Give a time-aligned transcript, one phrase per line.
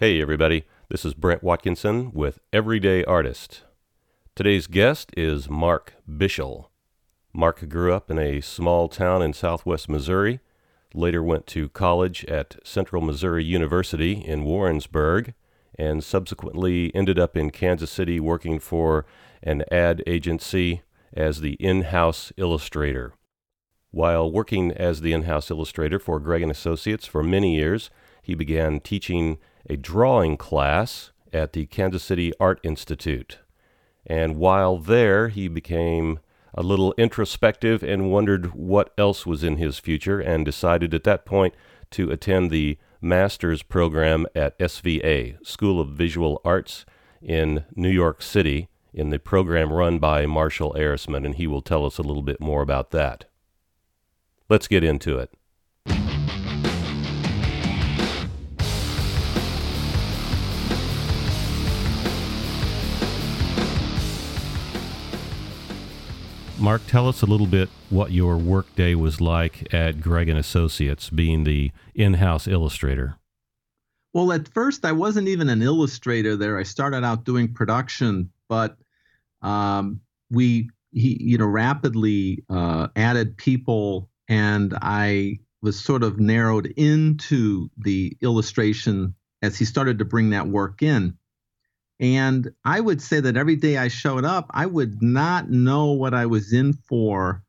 [0.00, 0.62] Hey, everybody.
[0.88, 3.64] This is Brent Watkinson with Everyday Artist.
[4.36, 6.66] Today's guest is Mark Bischel.
[7.32, 10.38] Mark grew up in a small town in southwest Missouri,
[10.94, 15.34] later went to college at Central Missouri University in Warrensburg,
[15.76, 19.04] and subsequently ended up in Kansas City working for
[19.42, 23.14] an ad agency as the in house illustrator.
[23.90, 27.90] While working as the in house illustrator for Gregg and Associates for many years,
[28.28, 29.38] he began teaching
[29.70, 33.38] a drawing class at the Kansas City Art Institute.
[34.04, 36.20] And while there, he became
[36.52, 41.24] a little introspective and wondered what else was in his future and decided at that
[41.24, 41.54] point
[41.92, 46.84] to attend the master's program at SVA, School of Visual Arts
[47.22, 51.86] in New York City, in the program run by Marshall Arisman, and he will tell
[51.86, 53.24] us a little bit more about that.
[54.50, 55.32] Let's get into it.
[66.58, 71.08] Mark, tell us a little bit what your workday was like at Gregg and Associates,
[71.08, 73.16] being the in-house illustrator.
[74.12, 76.58] Well, at first, I wasn't even an illustrator there.
[76.58, 78.76] I started out doing production, but
[79.42, 86.66] um, we, he, you know, rapidly uh, added people, and I was sort of narrowed
[86.66, 91.16] into the illustration as he started to bring that work in.
[92.00, 96.14] And I would say that every day I showed up, I would not know what
[96.14, 97.42] I was in for.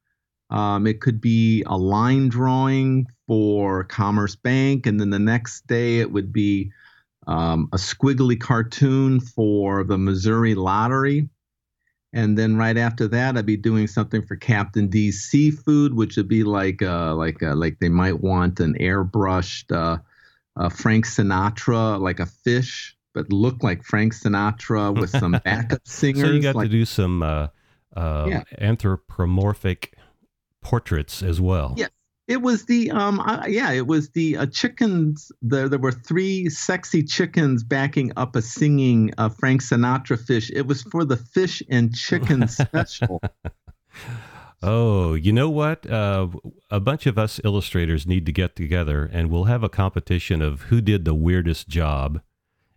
[0.50, 6.00] Um, it could be a line drawing for Commerce Bank, and then the next day
[6.00, 6.72] it would be
[7.27, 11.30] um, a squiggly cartoon for the Missouri Lottery.
[12.11, 16.27] And then right after that, I'd be doing something for Captain D's Seafood, which would
[16.27, 22.20] be like uh, like uh, like they might want an airbrushed uh, Frank Sinatra, like
[22.20, 26.23] a fish but looked like Frank Sinatra with some backup singers.
[26.23, 27.47] so you got like, to do some uh,
[27.95, 28.43] uh, yeah.
[28.59, 29.95] anthropomorphic
[30.61, 31.73] portraits as well.
[31.77, 31.89] Yes.
[32.27, 36.48] It was the um uh, yeah it was the uh, chickens there there were three
[36.48, 41.64] sexy chickens backing up a singing uh, Frank Sinatra fish it was for the fish
[41.71, 43.19] and chicken special
[44.61, 45.89] Oh, you know what?
[45.89, 46.27] Uh,
[46.69, 50.64] a bunch of us illustrators need to get together and we'll have a competition of
[50.64, 52.21] who did the weirdest job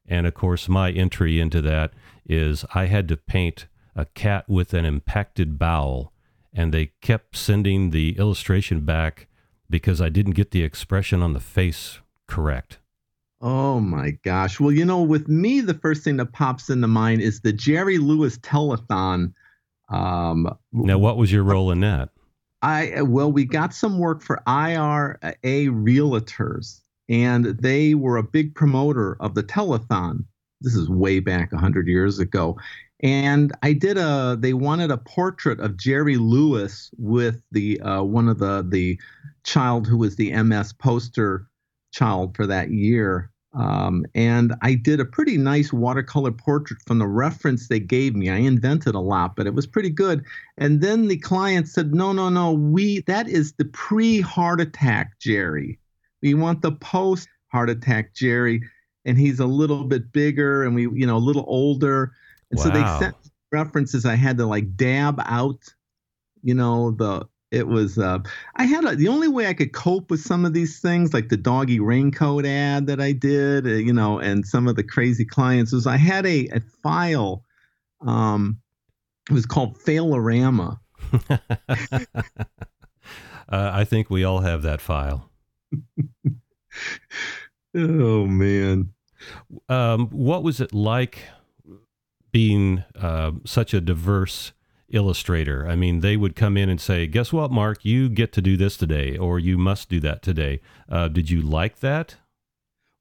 [0.07, 1.93] and of course, my entry into that
[2.27, 6.13] is I had to paint a cat with an impacted bowel,
[6.53, 9.29] and they kept sending the illustration back
[9.69, 12.79] because I didn't get the expression on the face correct.
[13.41, 14.61] Oh my gosh.
[14.61, 17.99] Well, you know, with me, the first thing that pops into mind is the Jerry
[17.99, 19.33] Lewis telethon.
[19.89, 22.11] Um, now, what was your role in that?
[22.63, 29.17] I well, we got some work for IRA realtors, and they were a big promoter
[29.21, 30.25] of the telethon.
[30.61, 32.57] This is way back 100 years ago.
[33.03, 34.37] And I did a.
[34.39, 39.01] They wanted a portrait of Jerry Lewis with the uh, one of the the
[39.43, 41.49] child who was the MS poster
[41.93, 43.31] child for that year.
[43.55, 48.31] Um, and I did a pretty nice watercolor portrait from the reference they gave me.
[48.31, 50.25] I invented a lot, but it was pretty good.
[50.57, 52.53] And then the client said, "No, no, no.
[52.53, 55.79] We that is the pre-heart attack Jerry.
[56.23, 58.63] We want the post heart attack Jerry,
[59.05, 62.13] and he's a little bit bigger and we, you know, a little older.
[62.51, 62.65] And wow.
[62.65, 63.17] so they sent
[63.51, 65.61] references I had to like dab out,
[66.43, 68.19] you know, the it was uh,
[68.57, 71.29] I had a, the only way I could cope with some of these things, like
[71.29, 75.27] the doggy raincoat ad that I did, uh, you know, and some of the crazy
[75.27, 77.45] clients was I had a, a file.
[78.01, 78.59] Um,
[79.29, 80.79] it was called Failorama.
[81.31, 81.37] uh,
[83.49, 85.31] I think we all have that file.
[87.75, 88.93] oh man.
[89.69, 91.19] Um, what was it like
[92.33, 94.53] being uh, such a diverse
[94.91, 95.67] illustrator?
[95.67, 97.85] I mean, they would come in and say, "Guess what, Mark?
[97.85, 101.41] You get to do this today, or you must do that today." Uh, did you
[101.41, 102.17] like that?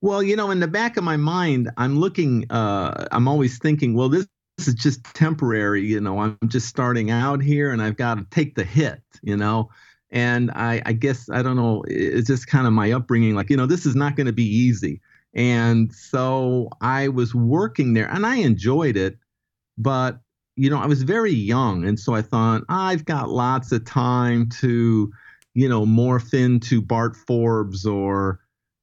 [0.01, 2.45] Well, you know, in the back of my mind, I'm looking.
[2.49, 4.27] Uh, I'm always thinking, well, this
[4.57, 5.85] this is just temporary.
[5.85, 9.01] You know, I'm just starting out here, and I've got to take the hit.
[9.21, 9.69] You know,
[10.11, 11.83] and I, I guess I don't know.
[11.87, 13.35] It's just kind of my upbringing.
[13.35, 15.01] Like you know, this is not going to be easy.
[15.33, 19.17] And so I was working there, and I enjoyed it,
[19.77, 20.19] but
[20.57, 24.49] you know, I was very young, and so I thought I've got lots of time
[24.59, 25.11] to,
[25.53, 28.39] you know, morph into Bart Forbes or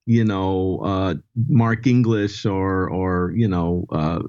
[0.09, 1.15] you know uh,
[1.49, 4.23] Mark English or or you know uh,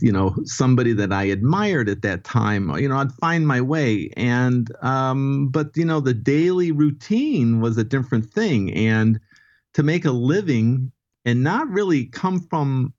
[0.00, 2.70] you know somebody that I admired at that time.
[2.78, 7.76] You know, I'd find my way, and um, but you know the daily routine was
[7.76, 9.20] a different thing, and
[9.74, 10.90] to make a living
[11.26, 12.94] and not really come from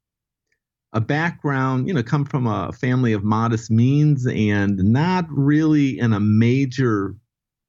[0.93, 6.13] a background, you know, come from a family of modest means and not really in
[6.13, 7.15] a major,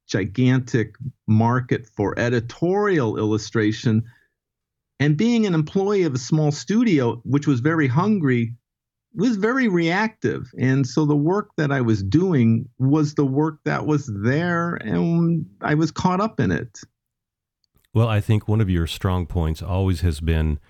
[0.09, 0.97] gigantic
[1.27, 4.05] market for editorial illustration.
[5.03, 8.55] And being an employee of a small studio, which was very hungry,
[9.17, 10.49] was very reactive.
[10.57, 15.45] And so the work that I was doing was the work that was there, and
[15.61, 16.79] I was caught up in it.
[17.93, 20.61] Well, I think one of your strong points always has been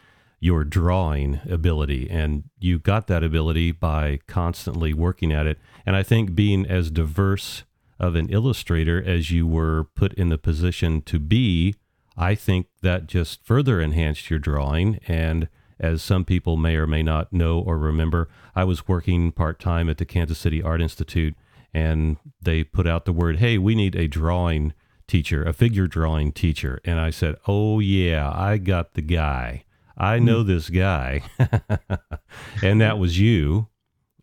[0.40, 5.58] your drawing ability, and you got that ability by constantly working at it.
[5.85, 7.64] And I think being as diverse
[8.00, 11.75] of an illustrator as you were put in the position to be,
[12.17, 14.99] I think that just further enhanced your drawing.
[15.09, 15.49] And
[15.81, 19.88] as some people may or may not know or remember, I was working part time
[19.88, 21.35] at the Kansas City Art Institute,
[21.75, 24.75] and they put out the word, hey, we need a drawing
[25.09, 26.81] teacher, a figure drawing teacher.
[26.85, 29.64] And I said, oh, yeah, I got the guy.
[29.97, 30.49] I know hmm.
[30.49, 31.23] this guy.
[32.62, 33.69] and that was you.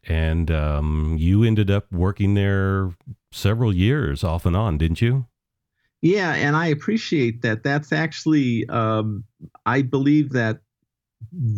[0.07, 2.95] And um, you ended up working there
[3.31, 5.27] several years off and on, didn't you?
[6.01, 7.63] Yeah, and I appreciate that.
[7.63, 9.23] That's actually, um,
[9.65, 10.59] I believe that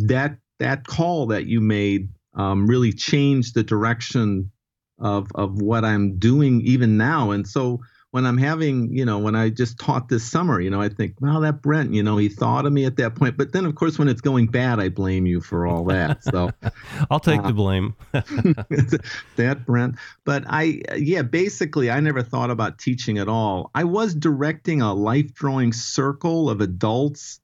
[0.07, 4.51] that that call that you made um, really changed the direction
[4.99, 7.31] of of what I'm doing even now.
[7.31, 10.81] And so when I'm having, you know, when I just taught this summer, you know,
[10.81, 13.37] I think, well, that Brent, you know, he thought of me at that point.
[13.37, 16.21] But then, of course, when it's going bad, I blame you for all that.
[16.25, 16.51] So
[17.09, 17.95] I'll take uh, the blame.
[18.11, 19.95] that Brent.
[20.25, 23.71] But I, yeah, basically, I never thought about teaching at all.
[23.73, 27.39] I was directing a life drawing circle of adults.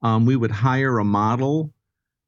[0.00, 1.74] Um, we would hire a model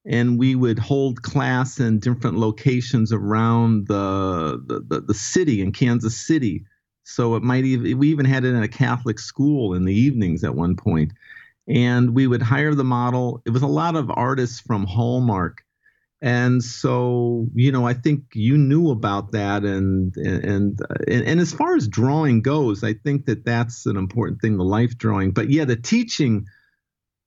[0.04, 5.72] and we would hold class in different locations around the, the, the, the city in
[5.72, 6.64] Kansas City
[7.08, 10.44] so it might even we even had it in a Catholic school in the evenings
[10.44, 11.12] at one point,
[11.66, 13.40] and we would hire the model.
[13.46, 15.62] It was a lot of artists from Hallmark,
[16.20, 20.78] and so you know I think you knew about that, and and
[21.08, 24.64] and, and as far as drawing goes, I think that that's an important thing, the
[24.64, 25.30] life drawing.
[25.30, 26.44] But yeah, the teaching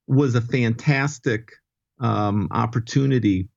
[0.06, 1.54] was a fantastic
[2.00, 3.50] um, opportunity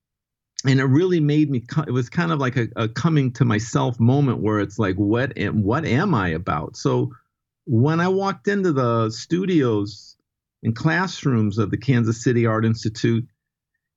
[0.64, 4.00] and it really made me it was kind of like a, a, coming to myself
[4.00, 6.76] moment where it's like what am what am i about?
[6.76, 7.12] So
[7.66, 10.16] when i walked into the studios
[10.62, 13.26] and classrooms of the kansas city art institute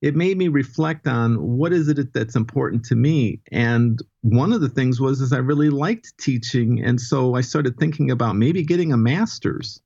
[0.00, 3.40] it made me reflect on what is it that's important to me?
[3.50, 6.82] And one of the things was is i really liked teaching.
[6.82, 9.80] And so i started thinking about maybe getting a master's.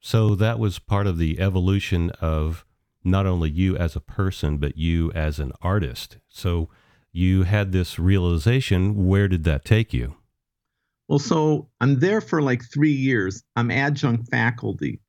[0.00, 2.64] So that was part of the evolution of
[3.04, 6.18] not only you as a person, but you as an artist.
[6.28, 6.68] So
[7.12, 9.06] you had this realization.
[9.06, 10.16] Where did that take you?
[11.08, 13.42] Well, so I'm there for like three years.
[13.56, 15.00] I'm adjunct faculty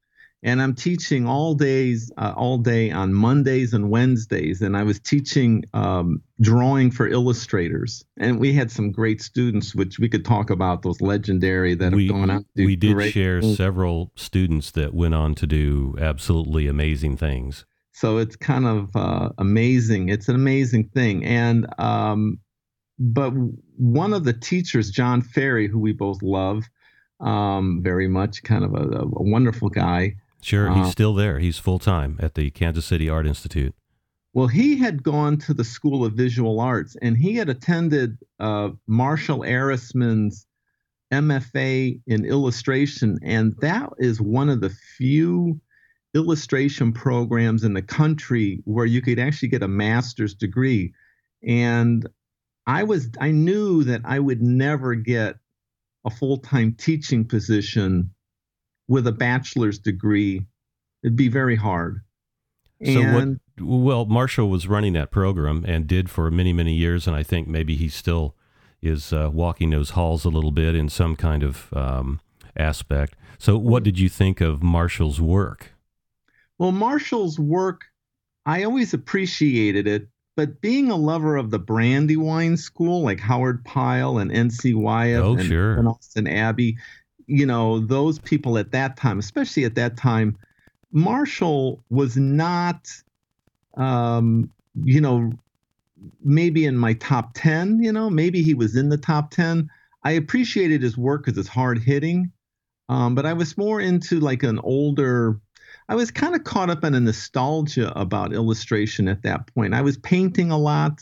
[0.45, 4.61] and I'm teaching all days, uh, all day on Mondays and Wednesdays.
[4.61, 9.97] And I was teaching um, drawing for illustrators, and we had some great students, which
[9.97, 12.45] we could talk about those legendary that we, have gone on.
[12.55, 17.65] we did share several students that went on to do absolutely amazing things.
[17.95, 20.09] So it's kind of uh, amazing.
[20.09, 21.23] It's an amazing thing.
[21.23, 22.39] And um,
[22.99, 23.31] but
[23.77, 26.65] one of the teachers, John Ferry, who we both love
[27.21, 30.17] um, very much, kind of a, a wonderful guy.
[30.41, 31.39] Sure, he's uh, still there.
[31.39, 33.73] He's full time at the Kansas City Art Institute.
[34.33, 38.71] Well, he had gone to the School of Visual Arts and he had attended uh,
[38.87, 40.45] Marshall Arisman's
[41.13, 45.61] MFA in illustration, and that is one of the few
[46.15, 50.93] illustration programs in the country where you could actually get a master's degree.
[51.45, 52.07] And
[52.65, 55.35] I was I knew that I would never get
[56.05, 58.11] a full-time teaching position
[58.87, 60.45] with a bachelor's degree.
[61.03, 62.01] It'd be very hard.
[62.83, 67.07] So and, what well, Marshall was running that program and did for many, many years,
[67.07, 68.35] and I think maybe he still
[68.81, 72.19] is uh, walking those halls a little bit in some kind of um,
[72.55, 73.15] aspect.
[73.37, 75.74] So, what did you think of Marshall's work?
[76.57, 77.85] Well, Marshall's work,
[78.45, 84.17] I always appreciated it, but being a lover of the Brandywine school, like Howard Pyle
[84.17, 84.73] and N.C.
[84.73, 85.73] Wyeth oh, and, sure.
[85.73, 86.77] and Austin Abbey,
[87.27, 90.37] you know, those people at that time, especially at that time,
[90.91, 92.89] Marshall was not,
[93.75, 94.49] um,
[94.83, 95.31] you know,
[96.23, 99.69] maybe in my top 10, you know, maybe he was in the top 10.
[100.03, 102.31] I appreciated his work because it's hard hitting.
[102.87, 105.39] Um, but I was more into like an older
[105.87, 109.73] I was kind of caught up in a nostalgia about illustration at that point.
[109.73, 110.99] I was painting a lot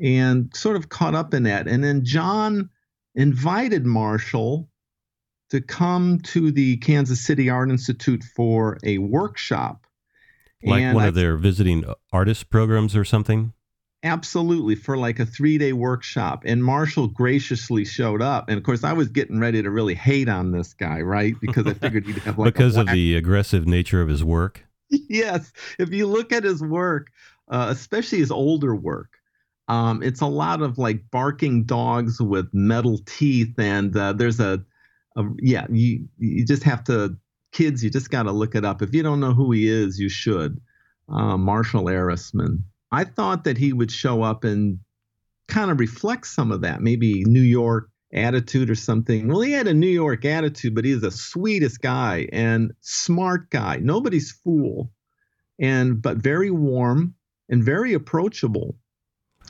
[0.00, 1.68] and sort of caught up in that.
[1.68, 2.70] And then John
[3.14, 4.68] invited Marshall
[5.50, 9.86] to come to the Kansas City Art Institute for a workshop.
[10.62, 13.52] Like And one I- of their visiting artist programs or something?
[14.06, 16.44] Absolutely, for like a three day workshop.
[16.46, 18.48] And Marshall graciously showed up.
[18.48, 21.34] And of course, I was getting ready to really hate on this guy, right?
[21.40, 24.64] Because I figured he'd have like because of the aggressive nature of his work.
[24.88, 27.08] yes, if you look at his work,
[27.48, 29.10] uh, especially his older work,
[29.66, 34.64] um, it's a lot of like barking dogs with metal teeth, and uh, there's a,
[35.16, 37.16] a yeah, you you just have to
[37.50, 38.82] kids, you just got to look it up.
[38.82, 40.60] If you don't know who he is, you should.
[41.08, 42.62] Uh, Marshall Arisman.
[42.92, 44.78] I thought that he would show up and
[45.48, 49.28] kind of reflect some of that, maybe New York attitude or something.
[49.28, 53.76] Well, he had a New York attitude, but he's the sweetest guy and smart guy.
[53.76, 54.90] Nobody's fool,
[55.58, 57.14] and but very warm
[57.48, 58.76] and very approachable.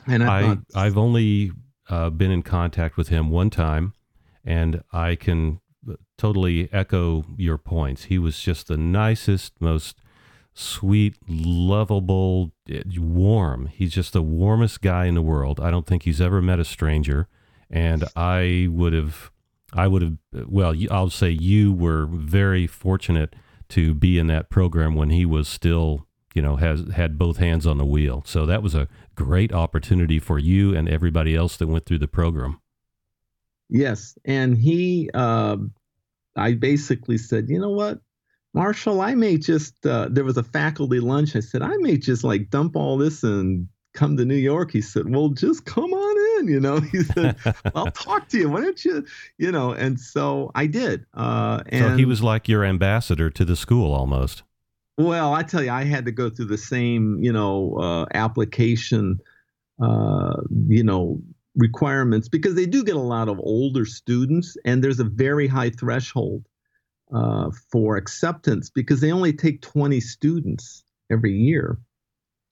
[0.05, 1.51] And I, I thought, I've only
[1.89, 3.93] uh, been in contact with him one time,
[4.43, 5.59] and I can
[6.17, 8.05] totally echo your points.
[8.05, 9.97] He was just the nicest, most
[10.57, 12.51] sweet, lovable,
[12.97, 13.67] warm.
[13.67, 15.59] He's just the warmest guy in the world.
[15.59, 17.27] I don't think he's ever met a stranger,
[17.69, 19.31] and I would have,
[19.73, 20.17] I would have.
[20.47, 23.35] Well, I'll say you were very fortunate
[23.69, 27.65] to be in that program when he was still you know has had both hands
[27.65, 31.67] on the wheel so that was a great opportunity for you and everybody else that
[31.67, 32.61] went through the program
[33.69, 35.57] Yes, and he, uh,
[36.35, 37.99] I basically said, you know what,
[38.57, 39.85] Marshall, I may just.
[39.85, 41.35] Uh, there was a faculty lunch.
[41.35, 44.71] I said I may just like dump all this and come to New York.
[44.71, 46.47] He said, well, just come on in.
[46.47, 47.35] You know, he said,
[47.75, 48.49] I'll talk to you.
[48.49, 49.05] Why don't you,
[49.37, 49.71] you know?
[49.71, 51.05] And so I did.
[51.13, 54.43] Uh, and so he was like your ambassador to the school almost
[54.97, 59.19] Well, I tell you, I had to go through the same, you know, uh, application,
[59.81, 60.37] uh,
[60.67, 61.21] you know,
[61.55, 65.71] requirements because they do get a lot of older students, and there's a very high
[65.71, 66.45] threshold
[67.13, 71.79] uh, for acceptance because they only take 20 students every year.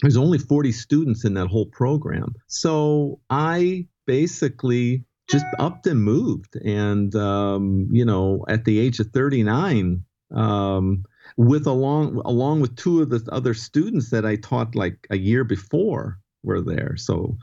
[0.01, 2.35] There's only 40 students in that whole program.
[2.47, 6.55] So I basically just upped and moved.
[6.57, 11.03] And, um, you know, at the age of 39, um,
[11.37, 15.43] with along along with two of the other students that I taught like a year
[15.43, 16.95] before were there.
[16.97, 17.37] So,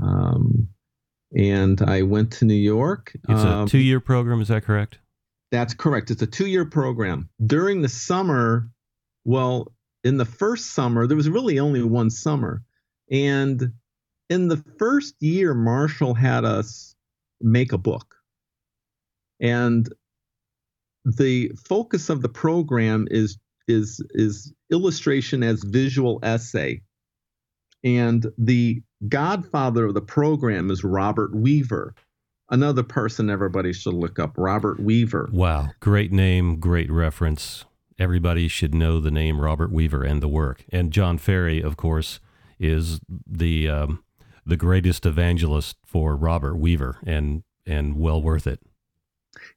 [0.00, 0.68] um,
[1.36, 3.12] and I went to New York.
[3.28, 4.98] it's Um, a two-year program is that correct
[5.52, 6.10] that's correct.
[6.10, 7.28] It's a two-year program.
[7.44, 8.70] During the summer,
[9.24, 12.64] well, in the first summer, there was really only one summer,
[13.10, 13.72] and
[14.30, 16.96] in the first year, Marshall had us
[17.40, 18.16] make a book,
[19.40, 19.88] and
[21.04, 26.80] the focus of the program is is is illustration as visual essay,
[27.84, 31.94] and the godfather of the program is Robert Weaver
[32.52, 35.28] another person everybody should look up robert weaver.
[35.32, 35.70] Wow.
[35.80, 37.64] Great name great reference.
[37.98, 40.64] Everybody should know the name robert weaver and the work.
[40.70, 42.20] And john ferry of course
[42.60, 44.04] is the um,
[44.46, 48.60] the greatest evangelist for robert weaver and and well worth it.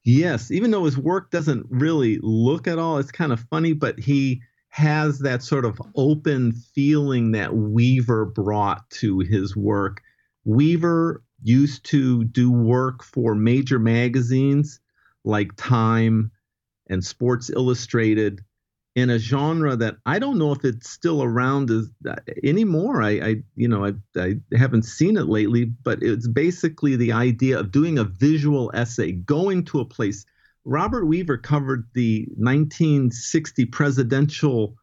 [0.04, 4.00] Yes even though his work doesn't really look at all it's kind of funny but
[4.00, 10.02] he has that sort of open feeling that weaver brought to his work.
[10.44, 14.80] Weaver used to do work for major magazines
[15.24, 16.32] like time
[16.90, 18.44] and sports illustrated
[18.96, 21.90] in a genre that I don't know if it's still around as,
[22.44, 23.04] anymore.
[23.04, 27.60] I, I you know, I, I haven't seen it lately, but it's basically the idea
[27.60, 30.26] of doing a visual essay, going to a place.
[30.64, 34.76] Robert Weaver covered the 1960 presidential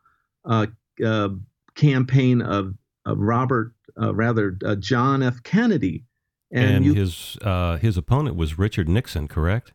[0.44, 0.66] uh,
[1.04, 1.30] uh,
[1.74, 5.42] campaign of, of Robert, uh, rather uh, John F.
[5.42, 6.04] Kennedy,
[6.52, 9.72] and, you, his uh, his opponent was richard nixon correct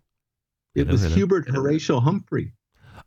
[0.76, 2.54] it was Hubert Horatio Humphrey.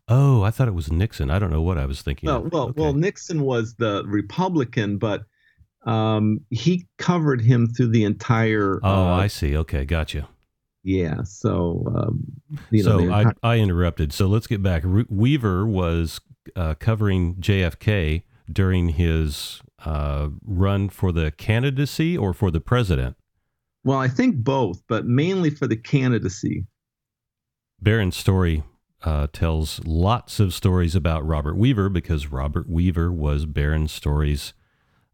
[0.09, 2.63] oh i thought it was nixon i don't know what i was thinking Well, well,
[2.71, 2.81] Okay.
[2.81, 5.23] well, Nixon was the Republican, but
[5.87, 8.81] um, he covered him through the entire.
[8.83, 10.29] oh uh, i see okay gotcha
[10.83, 11.25] yeah.
[11.25, 12.25] So, um,
[12.71, 14.15] you so the I, I interrupted.
[14.15, 14.81] So let's get back.
[14.83, 16.23] Re- Weaver was
[16.57, 23.17] uh, covering JFK during his uh, run for the candidacy or for the president.
[23.85, 26.67] Well, I think both, but mainly for the candidacy.
[27.81, 28.63] Barron Storey
[29.03, 34.53] uh, tells lots of stories about Robert Weaver because Robert Weaver was Barron Storey's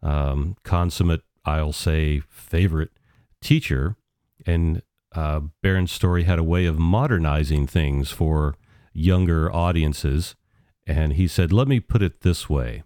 [0.02, 2.90] um, consummate, I'll say, favorite
[3.40, 3.96] teacher.
[4.44, 4.82] And
[5.14, 5.40] uh,
[5.86, 8.56] Story had a way of modernizing things for
[8.92, 10.34] younger audiences.
[10.86, 12.82] And he said, let me put it this way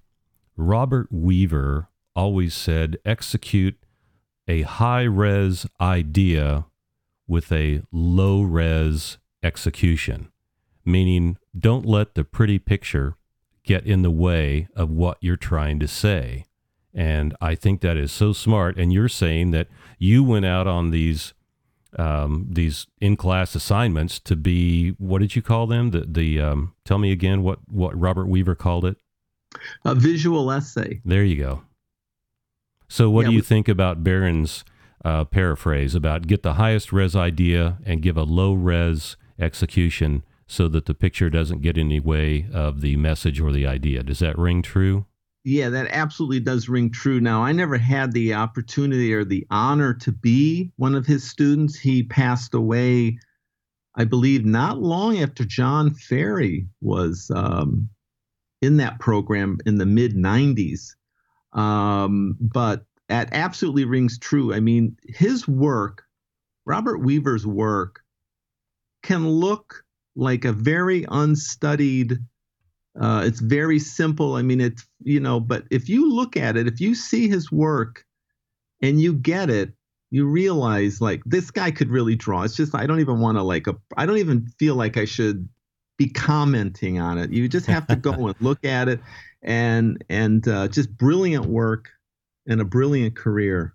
[0.57, 3.79] Robert Weaver always said, execute
[4.51, 6.67] a high res idea
[7.29, 10.33] with a low res execution,
[10.85, 13.15] meaning don't let the pretty picture
[13.63, 16.47] get in the way of what you're trying to say.
[16.93, 18.77] And I think that is so smart.
[18.77, 19.69] And you're saying that
[20.01, 21.33] you went out on these
[21.97, 25.91] um, these in class assignments to be what did you call them?
[25.91, 28.97] The the um, tell me again what what Robert Weaver called it.
[29.85, 31.01] A visual essay.
[31.05, 31.63] There you go.
[32.91, 34.65] So what yeah, do you we, think about Barron's
[35.05, 40.67] uh, paraphrase about get the highest res idea and give a low res execution so
[40.67, 44.03] that the picture doesn't get in the way of the message or the idea?
[44.03, 45.07] Does that ring true?
[45.45, 47.21] Yeah, that absolutely does ring true.
[47.21, 51.79] Now, I never had the opportunity or the honor to be one of his students.
[51.79, 53.21] He passed away,
[53.95, 57.89] I believe, not long after John Ferry was um,
[58.61, 60.97] in that program in the mid 90s.
[61.53, 64.55] Um, but that absolutely rings true.
[64.55, 66.05] I mean, his work,
[66.65, 68.01] Robert Weaver's work,
[69.03, 72.19] can look like a very unstudied
[72.99, 74.35] uh, it's very simple.
[74.35, 77.53] I mean, it's, you know, but if you look at it, if you see his
[77.53, 78.05] work
[78.83, 79.73] and you get it,
[80.11, 82.43] you realize like this guy could really draw.
[82.43, 85.05] It's just, I don't even want to like, a, I don't even feel like I
[85.05, 85.49] should
[85.99, 87.31] be commenting on it.
[87.31, 89.01] You just have to go and look at it
[89.43, 91.91] and, and uh, just brilliant work
[92.47, 93.75] and a brilliant career.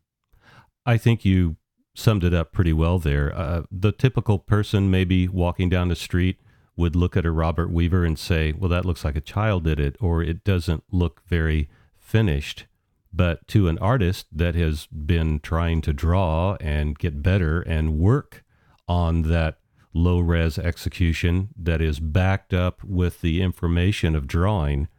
[0.85, 1.57] I think you
[1.95, 3.33] summed it up pretty well there.
[3.35, 6.37] Uh, the typical person maybe walking down the street
[6.75, 9.79] would look at a Robert Weaver and say, well, that looks like a child did
[9.79, 12.65] it, or it doesn't look very finished.
[13.13, 18.43] But to an artist that has been trying to draw and get better and work
[18.89, 19.59] on that
[19.93, 24.89] low res execution that is backed up with the information of drawing,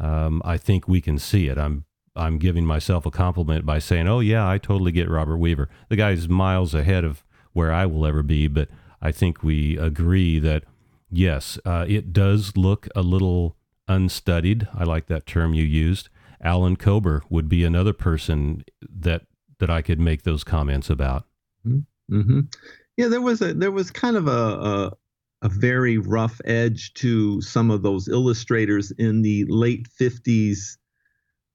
[0.00, 1.58] um, I think we can see it.
[1.58, 1.84] I'm
[2.16, 5.68] I'm giving myself a compliment by saying, "Oh yeah, I totally get Robert Weaver.
[5.88, 8.68] The guy's miles ahead of where I will ever be." But
[9.02, 10.64] I think we agree that
[11.14, 14.66] Yes, uh, it does look a little unstudied.
[14.74, 16.08] I like that term you used.
[16.42, 19.22] Alan Cober would be another person that
[19.60, 21.24] that I could make those comments about.
[21.64, 22.18] Mm-hmm.
[22.18, 22.40] mm-hmm.
[22.96, 24.92] Yeah, there was a there was kind of a,
[25.44, 30.78] a very rough edge to some of those illustrators in the late 50s,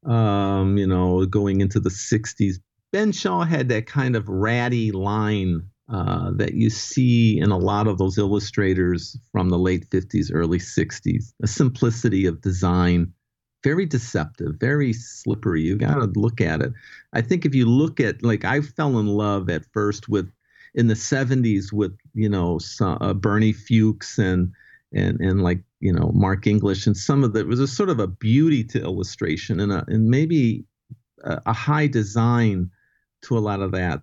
[0.06, 2.56] um, you know, going into the 60s.
[2.94, 7.88] Ben Shahn had that kind of ratty line uh, that you see in a lot
[7.88, 11.34] of those illustrators from the late 50s, early 60s.
[11.42, 13.12] A simplicity of design,
[13.64, 15.64] very deceptive, very slippery.
[15.64, 16.74] You got to look at it.
[17.14, 20.32] I think if you look at, like, I fell in love at first with,
[20.80, 24.54] in the 70s, with, you know, some, uh, Bernie Fuchs and,
[24.94, 27.90] and, and like, you know, Mark English and some of the, it was a sort
[27.90, 30.66] of a beauty to illustration and, a, and maybe
[31.24, 32.72] a, a high design
[33.22, 34.02] to a lot of that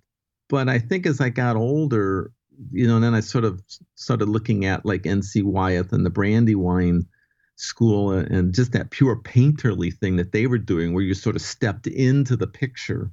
[0.48, 2.30] but I think as I got older,
[2.70, 3.62] you know, and then I sort of
[3.94, 5.42] started looking at like N.C.
[5.42, 7.06] Wyeth and the Brandywine
[7.56, 11.42] school and just that pure painterly thing that they were doing, where you sort of
[11.42, 13.10] stepped into the picture.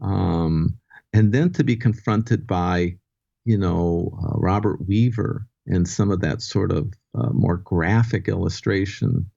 [0.00, 0.78] Um,
[1.14, 2.96] and then to be confronted by,
[3.44, 9.30] you know, uh, Robert Weaver and some of that sort of uh, more graphic illustration,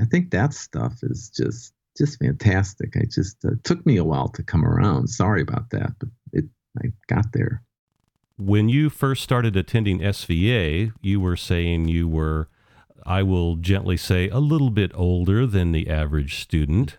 [0.00, 2.96] I think that stuff is just just fantastic.
[2.96, 5.08] I just uh, took me a while to come around.
[5.08, 6.44] Sorry about that, but it
[6.80, 7.64] I got there.
[8.36, 12.48] When you first started attending SVA, you were saying you were,
[13.04, 16.98] I will gently say, a little bit older than the average student.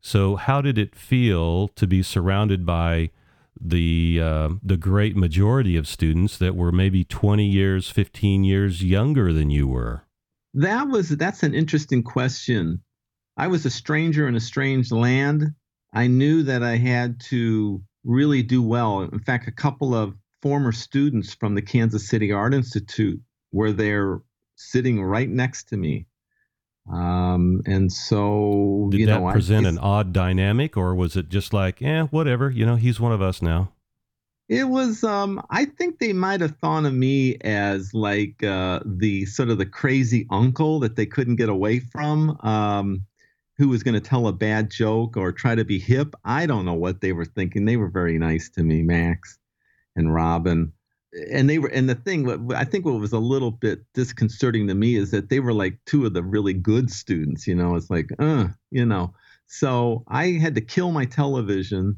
[0.00, 3.10] So, how did it feel to be surrounded by
[3.60, 9.32] the uh, the great majority of students that were maybe 20 years, 15 years younger
[9.32, 10.04] than you were?
[10.54, 12.82] That was that's an interesting question.
[13.36, 15.54] I was a stranger in a strange land.
[15.92, 19.02] I knew that I had to really do well.
[19.02, 23.20] In fact, a couple of former students from the Kansas City Art Institute
[23.52, 24.20] were there
[24.56, 26.06] sitting right next to me.
[26.92, 31.28] Um, and so, Did you that know, present I, an odd dynamic, or was it
[31.28, 32.50] just like, eh, whatever?
[32.50, 33.72] You know, he's one of us now.
[34.48, 35.04] It was.
[35.04, 39.58] Um, I think they might have thought of me as like uh, the sort of
[39.58, 42.36] the crazy uncle that they couldn't get away from.
[42.42, 43.06] Um,
[43.60, 46.14] who was going to tell a bad joke or try to be hip.
[46.24, 47.66] I don't know what they were thinking.
[47.66, 49.38] They were very nice to me, Max
[49.94, 50.72] and Robin.
[51.32, 54.68] And they were, and the thing, what I think what was a little bit disconcerting
[54.68, 57.46] to me is that they were like two of the really good students.
[57.46, 59.14] You know, it's like, uh, you know.
[59.46, 61.96] So I had to kill my television,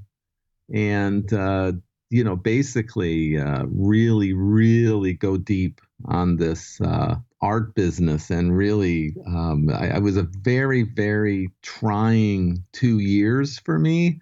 [0.72, 1.72] and uh,
[2.08, 9.14] you know, basically, uh, really, really go deep on this uh, art business and really
[9.26, 14.20] um, I, I, was a very very trying two years for me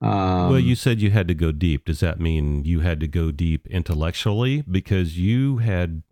[0.00, 3.08] um, well you said you had to go deep does that mean you had to
[3.08, 6.02] go deep intellectually because you had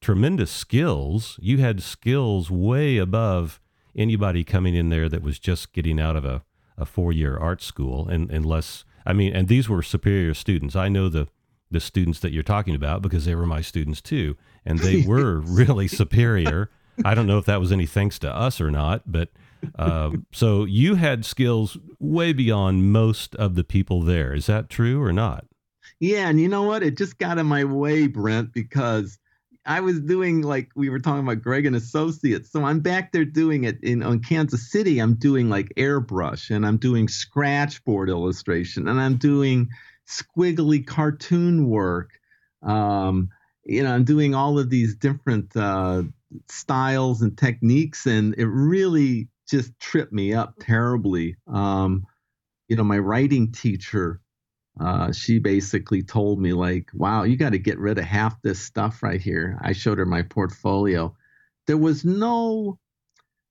[0.00, 3.60] tremendous skills you had skills way above
[3.96, 6.42] anybody coming in there that was just getting out of a,
[6.76, 10.76] a four year art school, and unless I mean, and these were superior students.
[10.76, 11.28] I know the
[11.70, 15.40] the students that you're talking about because they were my students too, and they were
[15.40, 16.70] really superior.
[17.04, 19.30] I don't know if that was any thanks to us or not, but
[19.76, 24.34] uh, so you had skills way beyond most of the people there.
[24.34, 25.46] Is that true or not?
[26.00, 26.82] Yeah, and you know what?
[26.82, 29.18] It just got in my way, Brent, because
[29.64, 32.50] I was doing like we were talking about Greg and Associates.
[32.50, 34.98] So I'm back there doing it in on Kansas City.
[34.98, 39.68] I'm doing like airbrush and I'm doing scratchboard illustration and I'm doing
[40.08, 42.10] squiggly cartoon work.
[42.62, 43.30] Um,
[43.64, 46.02] you know, I'm doing all of these different uh,
[46.48, 51.36] styles and techniques, and it really just tripped me up terribly.
[51.46, 52.06] Um,
[52.68, 54.20] you know, my writing teacher,
[54.80, 58.58] uh, she basically told me like, "Wow, you got to get rid of half this
[58.58, 61.14] stuff right here." I showed her my portfolio.
[61.66, 62.78] There was no,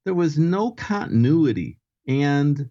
[0.04, 2.70] there was no continuity, and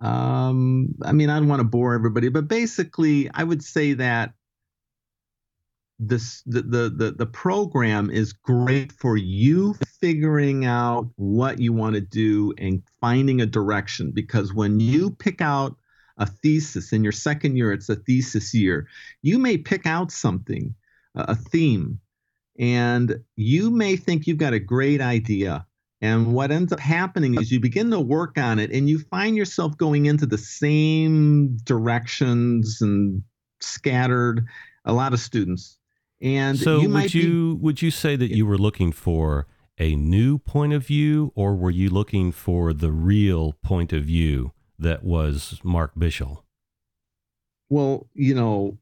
[0.00, 4.32] um, I mean, I don't want to bore everybody, but basically, I would say that
[5.98, 11.94] this the, the the the program is great for you figuring out what you want
[11.94, 14.12] to do and finding a direction.
[14.12, 15.76] Because when you pick out
[16.18, 18.88] a thesis in your second year it's a thesis year
[19.20, 20.74] you may pick out something
[21.14, 22.00] a theme
[22.58, 25.66] and you may think you've got a great idea.
[26.02, 29.36] And what ends up happening is you begin to work on it and you find
[29.36, 33.22] yourself going into the same directions and
[33.60, 34.46] scattered
[34.84, 35.75] a lot of students
[36.20, 39.46] and so you would you be, would you say that you were looking for
[39.78, 44.52] a new point of view or were you looking for the real point of view
[44.78, 46.42] that was Mark Bischel?
[47.68, 48.78] Well, you know,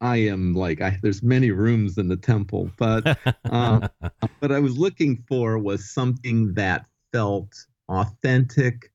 [0.00, 3.88] I am like I, there's many rooms in the temple, but uh,
[4.40, 7.54] what I was looking for was something that felt
[7.88, 8.92] authentic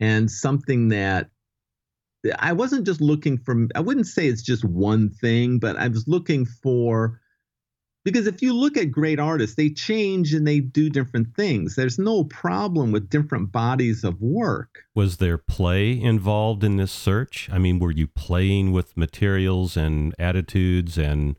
[0.00, 1.30] and something that
[2.38, 6.06] I wasn't just looking for, I wouldn't say it's just one thing, but I was
[6.08, 7.20] looking for,
[8.04, 11.74] because if you look at great artists, they change and they do different things.
[11.74, 14.84] There's no problem with different bodies of work.
[14.94, 17.48] Was there play involved in this search?
[17.52, 21.36] I mean, were you playing with materials and attitudes and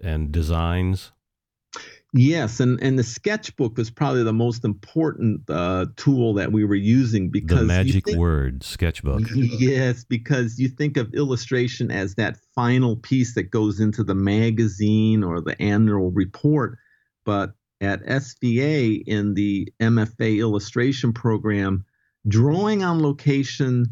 [0.00, 1.12] and designs?
[2.14, 6.74] Yes, and and the sketchbook was probably the most important uh, tool that we were
[6.74, 9.22] using because the magic think, word sketchbook.
[9.34, 15.24] Yes, because you think of illustration as that final piece that goes into the magazine
[15.24, 16.76] or the annual report,
[17.24, 21.82] but at SVA in the MFA illustration program,
[22.28, 23.86] drawing on location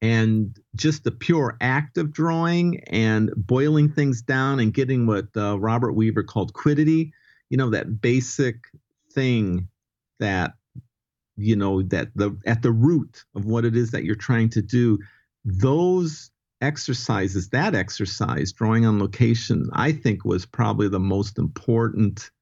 [0.00, 5.58] and just the pure act of drawing and boiling things down and getting what uh,
[5.58, 7.12] Robert Weaver called quiddity
[7.54, 8.66] you know that basic
[9.12, 9.68] thing
[10.18, 10.54] that
[11.36, 14.60] you know that the at the root of what it is that you're trying to
[14.60, 14.98] do
[15.44, 22.32] those exercises that exercise drawing on location i think was probably the most important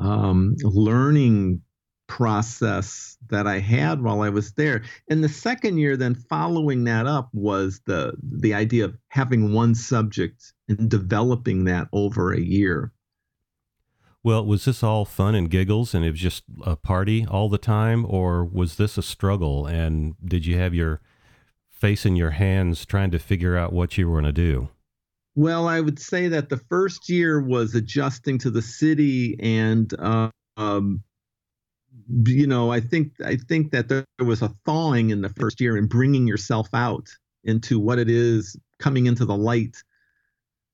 [0.00, 1.62] um, learning
[2.08, 4.82] process that i had while i was there.
[5.08, 9.76] And the second year then following that up was the the idea of having one
[9.76, 12.92] subject and developing that over a year
[14.24, 17.58] well, was this all fun and giggles and it was just a party all the
[17.58, 19.66] time, or was this a struggle?
[19.66, 21.00] And did you have your
[21.70, 24.68] face in your hands trying to figure out what you were going to do?
[25.34, 30.30] Well, I would say that the first year was adjusting to the city, and uh,
[30.56, 31.02] um,
[32.24, 35.76] you know, I think I think that there was a thawing in the first year
[35.76, 37.08] and bringing yourself out
[37.44, 39.82] into what it is coming into the light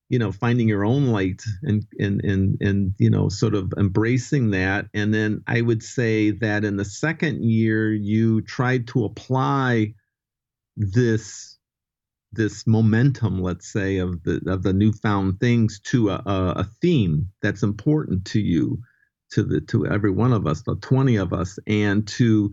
[0.08, 4.50] you know finding your own light and and and and you know sort of embracing
[4.50, 4.86] that.
[4.94, 9.94] And then i would say that in the second year you tried to apply
[10.76, 11.56] this
[12.32, 17.62] this momentum let's say of the of the newfound things to a, a theme that's
[17.62, 18.78] important to you
[19.30, 21.58] to the to every one of us the 20 of us.
[21.66, 22.50] And to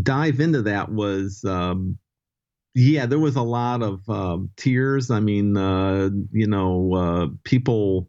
[0.00, 1.98] dive into that was um,
[2.74, 5.10] yeah, there was a lot of um, tears.
[5.10, 8.08] I mean, uh, you know, uh, people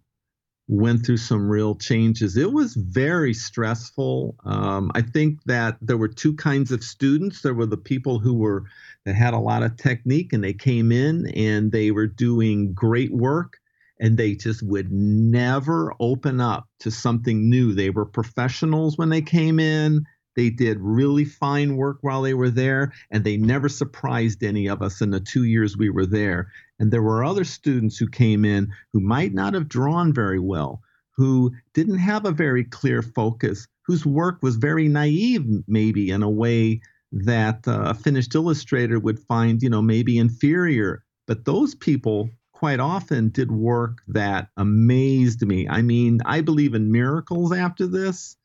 [0.67, 2.37] went through some real changes.
[2.37, 4.35] It was very stressful.
[4.45, 7.41] Um, I think that there were two kinds of students.
[7.41, 8.63] There were the people who were
[9.05, 13.11] that had a lot of technique and they came in and they were doing great
[13.11, 13.57] work
[13.99, 17.73] and they just would never open up to something new.
[17.73, 20.05] They were professionals when they came in.
[20.35, 24.81] They did really fine work while they were there, and they never surprised any of
[24.81, 26.51] us in the two years we were there.
[26.79, 30.81] And there were other students who came in who might not have drawn very well,
[31.17, 36.29] who didn't have a very clear focus, whose work was very naive, maybe in a
[36.29, 41.03] way that uh, a finished illustrator would find, you know, maybe inferior.
[41.27, 45.67] But those people quite often did work that amazed me.
[45.67, 48.37] I mean, I believe in miracles after this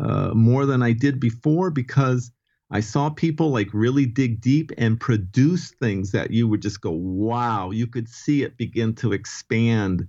[0.00, 2.32] uh, more than I did before because
[2.70, 6.92] I saw people like really dig deep and produce things that you would just go,
[6.92, 10.06] wow, you could see it begin to expand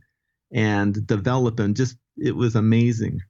[0.51, 1.60] and develop.
[1.60, 3.21] And just, it was amazing.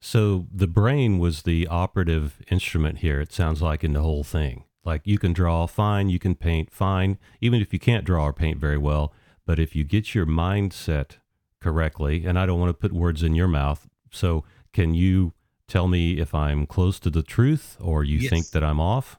[0.00, 4.64] So the brain was the operative instrument here, it sounds like, in the whole thing.
[4.84, 8.32] Like you can draw fine, you can paint fine, even if you can't draw or
[8.32, 9.12] paint very well.
[9.44, 11.18] But if you get your mindset
[11.60, 15.32] correctly, and I don't want to put words in your mouth, so can you
[15.68, 18.30] tell me if I'm close to the truth or you yes.
[18.30, 19.18] think that I'm off?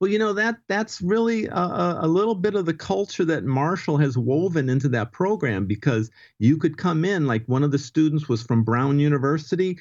[0.00, 3.96] Well, you know that that's really a, a, little bit of the culture that Marshall
[3.98, 8.28] has woven into that program because you could come in like one of the students
[8.28, 9.78] was from Brown University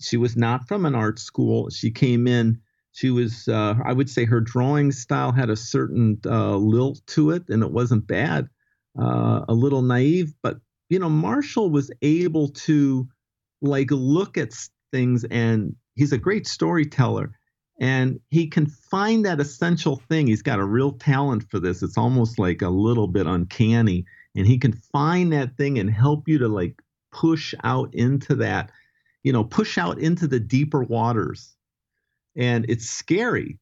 [0.00, 1.70] she was not from an art school.
[1.70, 2.60] She came in.
[2.92, 7.30] She was, uh, I would say, her drawing style had a certain uh, lilt to
[7.30, 8.48] it, and it wasn't bad.
[8.96, 13.08] Uh, a little naive, but you know, Marshall was able to
[13.60, 14.52] like look at
[14.94, 17.32] things, and he's a great storyteller,
[17.80, 20.28] and he can find that essential thing.
[20.28, 21.82] He's got a real talent for this.
[21.82, 24.04] It's almost like a little bit uncanny,
[24.36, 26.80] and he can find that thing and help you to like
[27.10, 28.70] push out into that
[29.24, 31.56] you know, push out into the deeper waters.
[32.36, 33.58] And it's scary.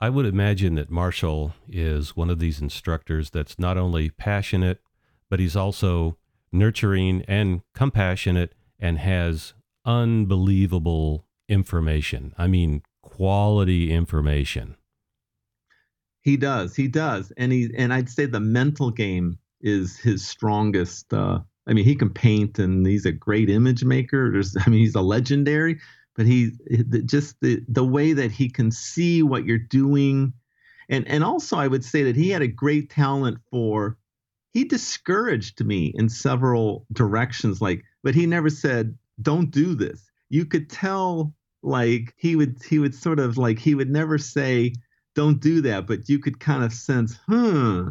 [0.00, 4.80] I would imagine that Marshall is one of these instructors that's not only passionate,
[5.28, 6.16] but he's also
[6.52, 9.54] nurturing and compassionate and has
[9.86, 12.34] unbelievable information.
[12.36, 14.76] I mean, quality information.
[16.20, 16.76] He does.
[16.76, 17.32] He does.
[17.36, 21.94] And he and I'd say the mental game is his strongest uh, I mean, he
[21.94, 24.30] can paint and he's a great image maker.
[24.32, 25.78] There's, I mean, he's a legendary,
[26.16, 26.52] but he
[27.04, 30.32] just the the way that he can see what you're doing,
[30.88, 33.96] and and also I would say that he had a great talent for.
[34.52, 40.44] He discouraged me in several directions, like, but he never said, "Don't do this." You
[40.46, 44.72] could tell, like he would he would sort of like he would never say,
[45.14, 47.90] "Don't do that," but you could kind of sense, huh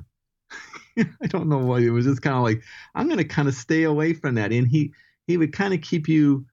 [0.97, 1.80] I don't know why.
[1.80, 2.63] It was just kind of like
[2.95, 4.93] I'm going to kind of stay away from that, and he
[5.28, 6.45] he would kind of keep you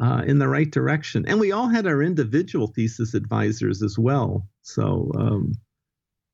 [0.00, 1.24] uh, in the right direction.
[1.26, 4.46] And we all had our individual thesis advisors as well.
[4.62, 5.52] So, um,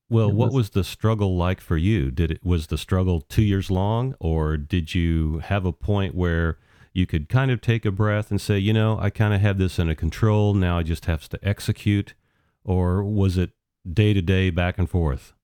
[0.08, 2.10] well, what was, was the struggle like for you?
[2.10, 6.58] Did it was the struggle two years long, or did you have a point where
[6.96, 9.58] you could kind of take a breath and say, you know, I kind of have
[9.58, 10.78] this under control now.
[10.78, 12.14] I just have to execute,
[12.64, 13.50] or was it
[13.92, 15.34] day to day, back and forth?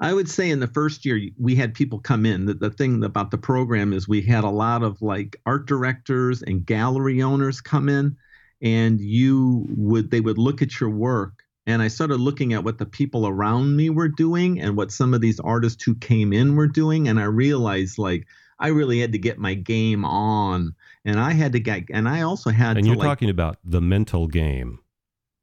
[0.00, 2.46] I would say in the first year we had people come in.
[2.46, 6.42] The, the thing about the program is we had a lot of like art directors
[6.42, 8.16] and gallery owners come in,
[8.60, 11.43] and you would they would look at your work.
[11.66, 15.14] And I started looking at what the people around me were doing and what some
[15.14, 18.26] of these artists who came in were doing, and I realized like
[18.58, 20.74] I really had to get my game on,
[21.04, 22.74] and I had to get, and I also had.
[22.74, 24.78] To And you're like, talking about the mental game.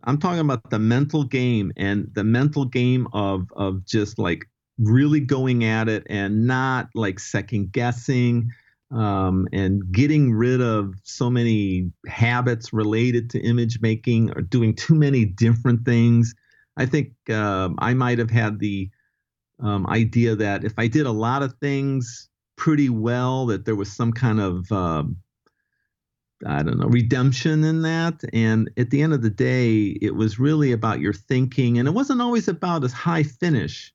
[0.03, 4.47] I'm talking about the mental game and the mental game of of just like
[4.79, 8.51] really going at it and not like second guessing
[8.91, 14.95] um, and getting rid of so many habits related to image making or doing too
[14.95, 16.33] many different things.
[16.77, 18.89] I think uh, I might have had the
[19.59, 23.91] um, idea that if I did a lot of things pretty well, that there was
[23.91, 25.17] some kind of um,
[26.45, 28.21] I don't know, redemption in that.
[28.33, 31.91] And at the end of the day, it was really about your thinking, and it
[31.91, 33.93] wasn't always about a high finish.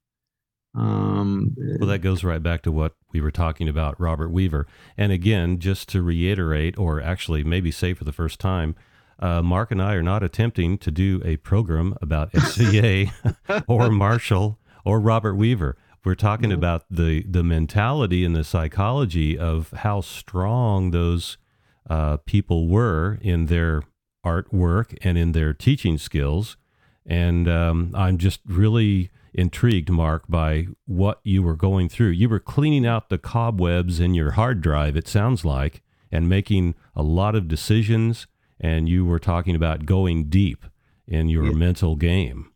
[0.76, 4.66] Um, well, that goes right back to what we were talking about, Robert Weaver.
[4.96, 8.76] And again, just to reiterate, or actually maybe say for the first time,
[9.18, 13.10] uh, Mark and I are not attempting to do a program about SVA
[13.66, 15.78] or Marshall or Robert Weaver.
[16.04, 16.58] We're talking mm-hmm.
[16.58, 21.38] about the the mentality and the psychology of how strong those
[21.88, 23.82] uh, people were in their
[24.24, 26.56] artwork and in their teaching skills.
[27.04, 32.08] And um, I'm just really intrigued, Mark, by what you were going through.
[32.08, 36.74] You were cleaning out the cobwebs in your hard drive, it sounds like, and making
[36.96, 38.26] a lot of decisions.
[38.58, 40.64] And you were talking about going deep
[41.06, 41.52] in your yeah.
[41.52, 42.50] mental game.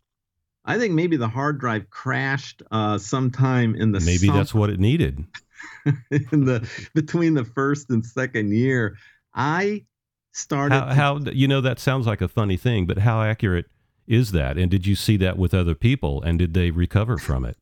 [0.65, 4.37] I think maybe the hard drive crashed uh, sometime in the maybe summer.
[4.37, 5.25] that's what it needed.
[6.11, 8.97] in the between the first and second year,
[9.33, 9.85] I
[10.33, 10.75] started.
[10.75, 13.67] How, how you know that sounds like a funny thing, but how accurate
[14.07, 14.57] is that?
[14.57, 16.21] And did you see that with other people?
[16.21, 17.57] And did they recover from it?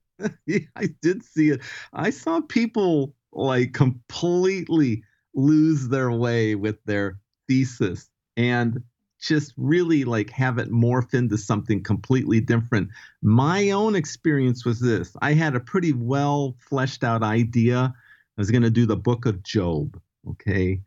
[0.45, 1.61] yeah, I did see it.
[1.93, 8.81] I saw people like completely lose their way with their thesis and
[9.19, 12.89] just really like have it morph into something completely different.
[13.21, 17.93] My own experience was this I had a pretty well fleshed out idea.
[17.95, 19.99] I was going to do the book of Job,
[20.29, 20.79] okay?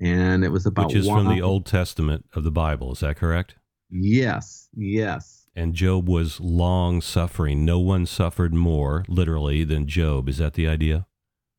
[0.00, 3.16] And it was about Which is from the Old Testament of the Bible, is that
[3.16, 3.56] correct?
[3.96, 5.46] Yes, yes.
[5.54, 7.64] And Job was long suffering.
[7.64, 10.28] No one suffered more, literally, than Job.
[10.28, 11.06] Is that the idea?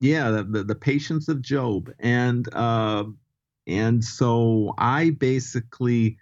[0.02, 1.90] Yeah, the, the, the patience of Job.
[2.00, 3.06] And uh,
[3.66, 6.18] and so I basically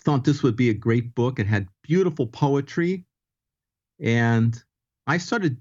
[0.00, 1.38] thought this would be a great book.
[1.38, 3.04] It had beautiful poetry.
[4.00, 4.60] And
[5.06, 5.56] I started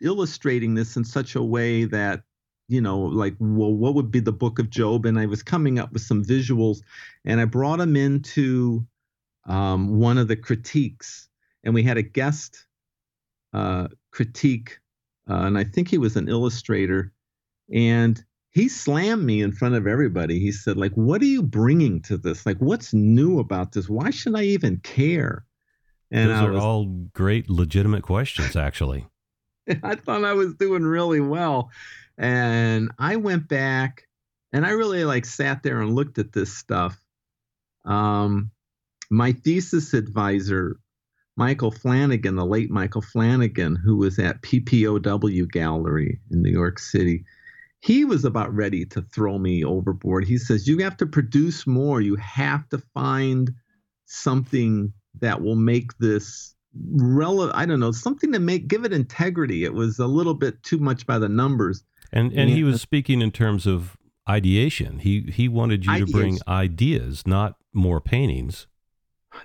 [0.00, 2.22] illustrating this in such a way that,
[2.68, 5.04] you know, like, well, what would be the book of Job?
[5.04, 6.80] And I was coming up with some visuals
[7.26, 8.86] and I brought them into
[9.46, 11.28] um, one of the critiques.
[11.64, 12.66] And we had a guest
[13.52, 14.78] uh, critique,
[15.28, 17.12] uh, and I think he was an illustrator.
[17.72, 20.40] And he slammed me in front of everybody.
[20.40, 22.46] He said, like, what are you bringing to this?
[22.46, 23.88] Like, what's new about this?
[23.88, 25.44] Why should I even care?
[26.10, 29.06] And Those are was, all great, legitimate questions, actually.
[29.82, 31.70] I thought I was doing really well.
[32.18, 34.08] And I went back
[34.52, 37.00] and I really like sat there and looked at this stuff.
[37.84, 38.50] Um,
[39.10, 40.76] my thesis advisor,
[41.36, 47.24] Michael Flanagan, the late Michael Flanagan, who was at PPOW Gallery in New York City,
[47.80, 50.24] he was about ready to throw me overboard.
[50.24, 52.00] He says, You have to produce more.
[52.00, 53.50] You have to find
[54.04, 56.54] something that will make this
[56.94, 57.56] relevant.
[57.56, 59.64] I don't know, something to make, give it integrity.
[59.64, 61.82] It was a little bit too much by the numbers.
[62.12, 63.96] And, and he was speaking in terms of
[64.28, 64.98] ideation.
[64.98, 66.10] He, he wanted you ideas.
[66.10, 68.66] to bring ideas, not more paintings.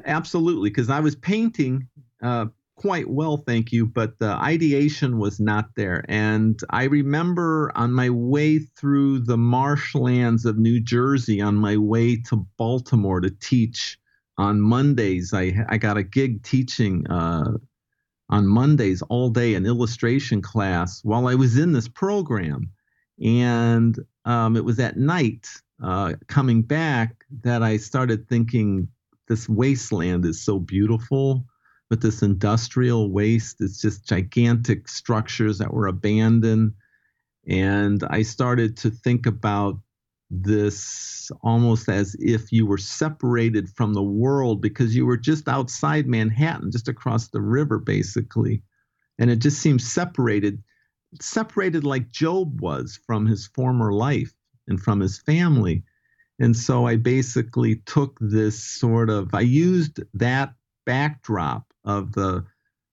[0.06, 0.70] Absolutely.
[0.70, 1.88] Because I was painting
[2.22, 6.04] uh, quite well, thank you, but the ideation was not there.
[6.10, 12.18] And I remember on my way through the marshlands of New Jersey, on my way
[12.24, 13.98] to Baltimore to teach
[14.38, 17.54] on Mondays, I, I got a gig teaching uh,
[18.30, 22.70] on Mondays all day an illustration class while I was in this program.
[23.24, 25.48] And um, it was at night
[25.82, 28.90] uh, coming back that I started thinking
[29.28, 31.46] this wasteland is so beautiful
[31.90, 33.58] but this industrial waste.
[33.60, 36.74] It's just gigantic structures that were abandoned.
[37.48, 39.80] And I started to think about
[40.32, 46.08] this almost as if you were separated from the world because you were just outside
[46.08, 48.64] Manhattan, just across the river, basically.
[49.20, 50.64] And it just seemed separated,
[51.22, 54.34] separated like Job was from his former life
[54.68, 55.84] and from his family.
[56.40, 60.54] And so I basically took this sort of, I used that
[60.86, 62.46] backdrop of the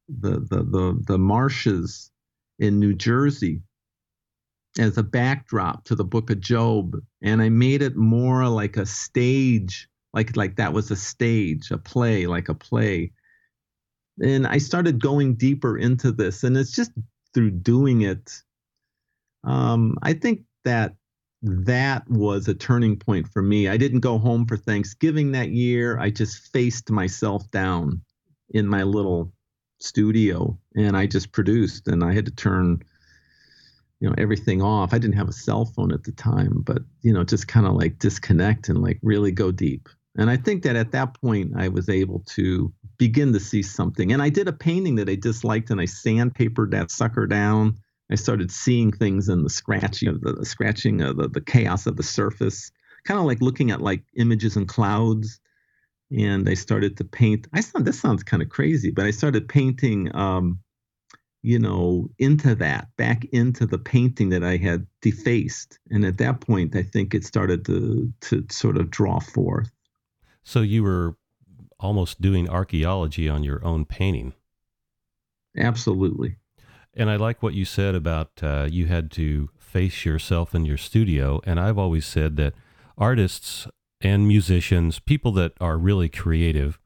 [0.08, 2.10] the the the, the marshes
[2.58, 3.62] in New Jersey
[4.78, 6.96] as a backdrop to the book of Job.
[7.22, 11.78] And I made it more like a stage like like that was a stage a
[11.78, 13.12] play like a play.
[14.22, 16.92] And I started going deeper into this and it's just
[17.34, 18.42] through doing it.
[19.44, 20.94] Um, I think that
[21.42, 23.68] that was a turning point for me.
[23.68, 25.98] I didn't go home for Thanksgiving that year.
[25.98, 28.00] I just faced myself down
[28.50, 29.32] in my little
[29.80, 32.82] studio and I just produced and I had to turn
[33.98, 34.92] you know everything off.
[34.92, 37.74] I didn't have a cell phone at the time, but you know just kind of
[37.74, 39.88] like disconnect and like really go deep.
[40.16, 44.12] And I think that at that point I was able to begin to see something.
[44.12, 47.78] And I did a painting that I disliked and I sandpapered that sucker down.
[48.10, 51.86] I started seeing things in the scratching of the, the scratching of the, the chaos
[51.86, 52.70] of the surface,
[53.04, 55.40] kind of like looking at like images and clouds
[56.12, 57.46] and I started to paint.
[57.52, 60.58] I thought this sounds kind of crazy, but I started painting, um,
[61.42, 65.78] you know, into that, back into the painting that I had defaced.
[65.90, 69.70] And at that point, I think it started to to sort of draw forth.
[70.44, 71.16] So you were
[71.80, 74.34] almost doing archaeology on your own painting.
[75.56, 76.36] Absolutely.
[76.94, 80.76] And I like what you said about uh, you had to face yourself in your
[80.76, 81.40] studio.
[81.44, 82.54] And I've always said that
[82.98, 83.66] artists
[84.00, 86.78] and musicians, people that are really creative,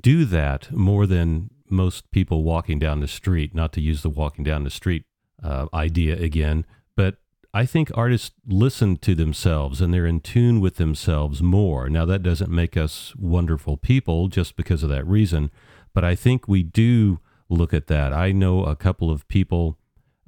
[0.00, 3.54] do that more than most people walking down the street.
[3.54, 5.04] Not to use the walking down the street
[5.42, 6.64] uh, idea again,
[6.96, 7.16] but
[7.54, 11.88] I think artists listen to themselves and they're in tune with themselves more.
[11.88, 15.50] Now, that doesn't make us wonderful people just because of that reason,
[15.94, 18.12] but I think we do look at that.
[18.12, 19.78] I know a couple of people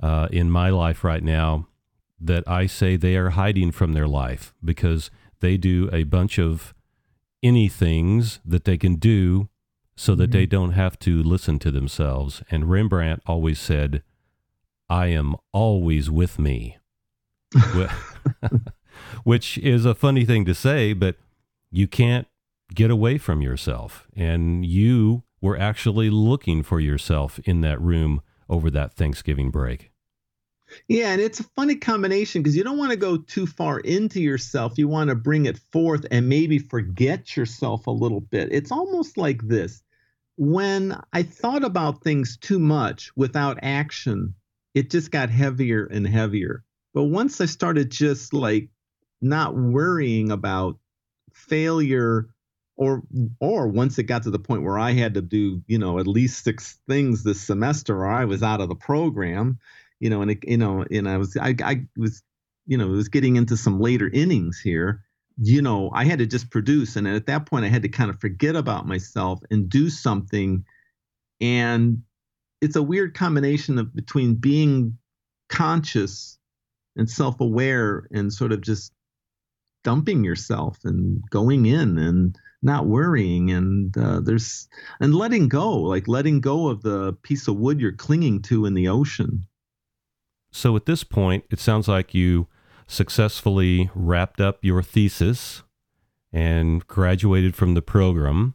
[0.02, 1.66] uh, in my life right now
[2.20, 5.10] that I say they are hiding from their life because
[5.40, 6.74] they do a bunch of
[7.42, 9.48] any things that they can do
[9.96, 10.38] so that mm-hmm.
[10.38, 12.42] they don't have to listen to themselves.
[12.50, 14.02] And Rembrandt always said,
[14.88, 16.78] I am always with me.
[19.24, 21.16] which is a funny thing to say, but
[21.70, 22.26] you can't
[22.74, 24.06] get away from yourself.
[24.16, 29.90] And you were actually looking for yourself in that room over that Thanksgiving break.
[30.86, 34.20] Yeah, and it's a funny combination because you don't want to go too far into
[34.20, 34.76] yourself.
[34.76, 38.48] You want to bring it forth and maybe forget yourself a little bit.
[38.52, 39.82] It's almost like this.
[40.36, 44.34] When I thought about things too much without action,
[44.74, 46.64] it just got heavier and heavier.
[46.94, 48.68] But once I started just like
[49.20, 50.78] not worrying about
[51.32, 52.28] failure
[52.78, 53.02] or
[53.40, 56.06] or once it got to the point where I had to do, you know, at
[56.06, 59.58] least six things this semester or I was out of the program,
[59.98, 62.22] you know, and it, you know, and I was I, I was
[62.66, 65.02] you know, it was getting into some later innings here.
[65.40, 68.10] You know, I had to just produce and at that point I had to kind
[68.10, 70.64] of forget about myself and do something
[71.40, 72.02] and
[72.60, 74.98] it's a weird combination of between being
[75.48, 76.38] conscious
[76.96, 78.92] and self-aware and sort of just
[79.84, 84.68] dumping yourself and going in and not worrying and uh, there's
[85.00, 88.74] and letting go like letting go of the piece of wood you're clinging to in
[88.74, 89.46] the ocean
[90.50, 92.48] so at this point, it sounds like you
[92.86, 95.62] successfully wrapped up your thesis
[96.32, 98.54] and graduated from the program.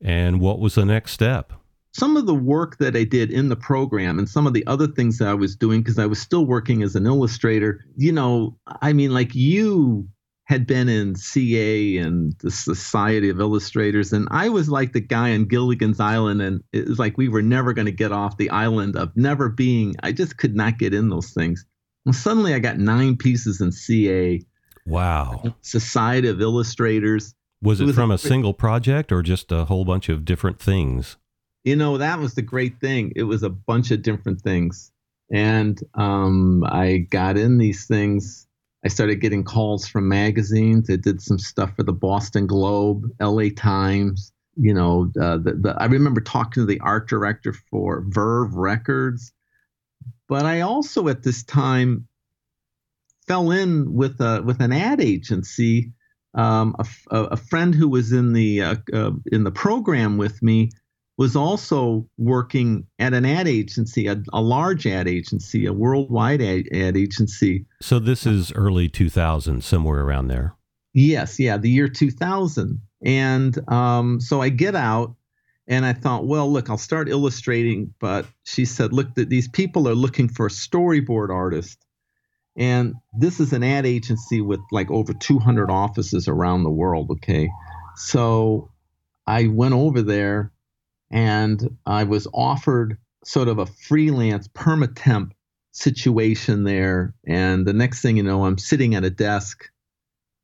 [0.00, 1.52] And what was the next step?
[1.92, 4.86] Some of the work that I did in the program and some of the other
[4.86, 8.56] things that I was doing, because I was still working as an illustrator, you know,
[8.80, 10.08] I mean, like you
[10.50, 15.32] had been in CA and the Society of Illustrators, and I was like the guy
[15.32, 18.50] on Gilligan's Island, and it was like we were never going to get off the
[18.50, 19.94] island of never being.
[20.02, 21.64] I just could not get in those things.
[22.04, 24.40] And suddenly, I got nine pieces in CA.
[24.86, 25.54] Wow!
[25.60, 27.32] Society of Illustrators.
[27.62, 30.24] Was it, it was from a, a single project or just a whole bunch of
[30.24, 31.16] different things?
[31.62, 33.12] You know, that was the great thing.
[33.14, 34.90] It was a bunch of different things,
[35.30, 38.48] and um, I got in these things
[38.84, 40.88] I started getting calls from magazines.
[40.88, 44.32] I did some stuff for the Boston Globe, LA Times.
[44.56, 49.32] You know, uh, the, the, I remember talking to the art director for Verve Records.
[50.28, 52.06] But I also at this time
[53.26, 55.92] fell in with a with an ad agency.
[56.34, 60.70] Um, a, a, friend who was in the uh, uh, in the program with me
[61.20, 66.64] was also working at an ad agency, a, a large ad agency, a worldwide ad,
[66.72, 67.66] ad, agency.
[67.82, 70.54] So this is early 2000, somewhere around there.
[70.94, 72.80] Yes, yeah, the year 2000.
[73.04, 75.14] And um, so I get out
[75.68, 77.92] and I thought, well, look, I'll start illustrating.
[78.00, 81.84] But she said, look, that these people are looking for a storyboard artist.
[82.56, 87.10] And this is an ad agency with like over 200 offices around the world.
[87.10, 87.50] Okay.
[87.96, 88.70] So
[89.26, 90.50] I went over there
[91.10, 95.32] and I was offered sort of a freelance permatemp
[95.72, 97.14] situation there.
[97.26, 99.70] And the next thing you know, I'm sitting at a desk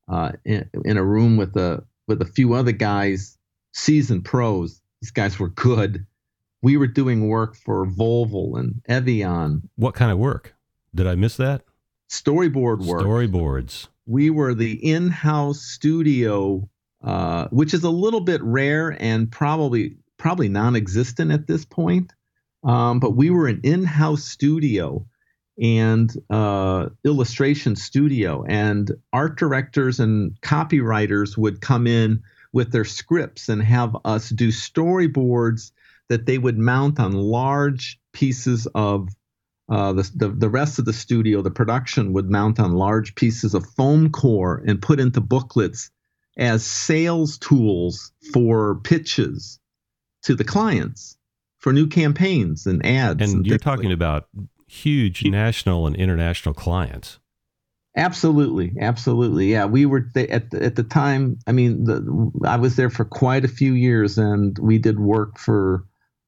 [0.09, 3.37] uh, in, in, a room with a with a few other guys,
[3.73, 4.81] seasoned pros.
[5.01, 6.07] These guys were good.
[6.63, 9.69] We were doing work for Volvo and Evian.
[9.77, 10.55] What kind of work?
[10.95, 11.63] Did I miss that?
[12.09, 13.03] Storyboard work.
[13.03, 13.89] Storyboards.
[14.07, 16.69] We were the in-house studio,
[17.03, 22.13] uh, which is a little bit rare and probably probably non-existent at this point.
[22.65, 25.07] Um, but we were an in-house studio
[25.61, 33.49] and uh, illustration studio, and art directors and copywriters would come in with their scripts
[33.49, 35.73] and have us do storyboards
[36.09, 39.09] that they would mount on large pieces of
[39.69, 43.53] uh, the, the, the rest of the studio, the production would mount on large pieces
[43.55, 45.91] of foam core and put into booklets
[46.39, 49.59] as sales tools for pitches
[50.27, 51.17] to the clients
[51.59, 53.23] for new campaigns and ads.
[53.23, 53.95] And, and you're talking like.
[53.95, 54.29] about
[54.67, 57.19] huge national and international clients.
[57.97, 59.51] Absolutely, absolutely.
[59.53, 61.39] Yeah, we were th- at the, at the time.
[61.47, 65.39] I mean, the, I was there for quite a few years, and we did work
[65.39, 65.87] for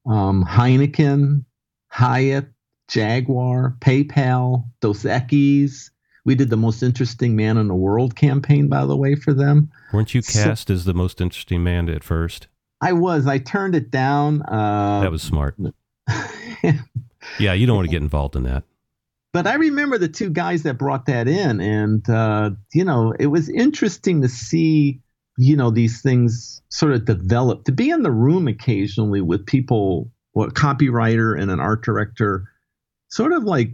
[0.09, 1.45] um, Heineken,
[1.89, 2.47] Hyatt,
[2.87, 5.91] Jaguar, PayPal, Dos Equis.
[6.25, 9.69] We did the most interesting man in the world campaign, by the way, for them.
[9.93, 12.47] Weren't you cast so, as the most interesting man at first?
[12.81, 13.27] I was.
[13.27, 14.41] I turned it down.
[14.43, 15.55] Uh, that was smart.
[17.39, 18.63] yeah, you don't want to get involved in that.
[19.31, 23.27] But I remember the two guys that brought that in, and uh, you know, it
[23.27, 25.01] was interesting to see,
[25.37, 27.65] you know, these things sort of develop.
[27.65, 32.49] To be in the room occasionally with people, what copywriter and an art director,
[33.09, 33.71] sort of like,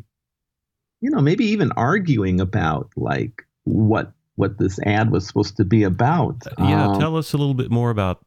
[1.00, 5.84] you know, maybe even arguing about like what what this ad was supposed to be
[5.84, 6.36] about.
[6.58, 8.25] Yeah, um, tell us a little bit more about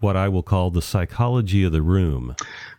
[0.00, 2.34] what I will call the psychology of the room?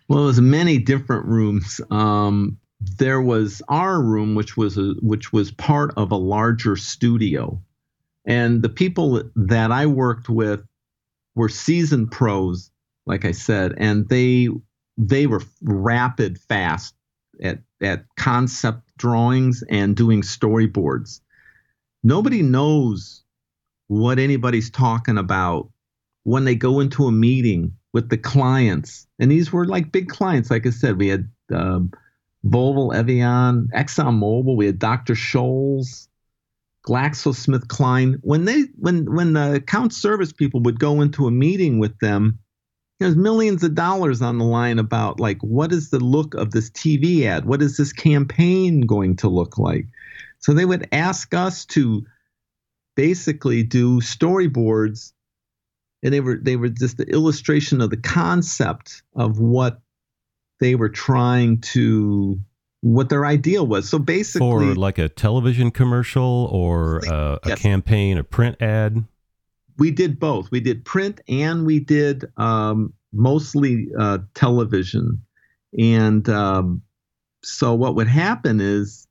[0.07, 1.79] Well, there's many different rooms.
[1.91, 7.61] Um, there was our room, which was a, which was part of a larger studio,
[8.25, 10.63] And the people that I worked with
[11.35, 12.71] were seasoned pros,
[13.05, 14.49] like I said, and they
[14.97, 16.95] they were rapid fast
[17.41, 21.21] at at concept drawings and doing storyboards.
[22.03, 23.23] Nobody knows
[23.87, 25.69] what anybody's talking about
[26.29, 29.07] when they go into a meeting with the clients.
[29.17, 30.51] And these were like big clients.
[30.51, 31.91] Like I said, we had um,
[32.45, 34.55] Volvo, Evian, ExxonMobil.
[34.55, 35.15] We had Dr.
[35.15, 36.07] Scholl's,
[36.87, 38.19] GlaxoSmithKline.
[38.21, 42.37] When they when when the account service people would go into a meeting with them,
[42.99, 46.69] there's millions of dollars on the line about like what is the look of this
[46.69, 47.45] TV ad?
[47.45, 49.87] What is this campaign going to look like?
[50.37, 52.05] So they would ask us to
[52.95, 55.13] basically do storyboards
[56.03, 59.81] and they were they were just the illustration of the concept of what
[60.59, 62.39] they were trying to
[62.81, 63.89] what their ideal was.
[63.89, 67.61] So basically, for like a television commercial or uh, a yes.
[67.61, 69.03] campaign, a print ad.
[69.77, 70.51] We did both.
[70.51, 75.21] We did print and we did um, mostly uh, television.
[75.77, 76.81] And um,
[77.43, 79.07] so what would happen is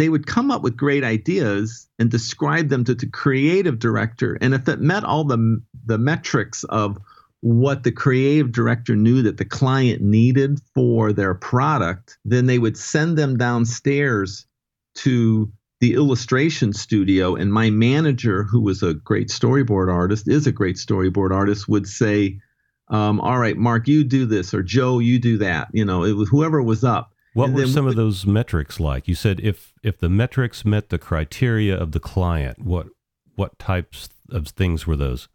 [0.00, 4.38] they would come up with great ideas and describe them to the creative director.
[4.40, 6.96] And if it met all the the metrics of
[7.42, 12.78] what the creative director knew that the client needed for their product, then they would
[12.78, 14.46] send them downstairs
[14.94, 17.34] to the illustration studio.
[17.34, 21.86] And my manager, who was a great storyboard artist, is a great storyboard artist, would
[21.86, 22.40] say,
[22.88, 25.68] um, All right, Mark, you do this, or Joe, you do that.
[25.74, 27.12] You know, it was whoever was up.
[27.32, 29.06] What and were some of those metrics like?
[29.06, 32.88] You said if if the metrics met the criteria of the client, what
[33.36, 35.28] what types of things were those?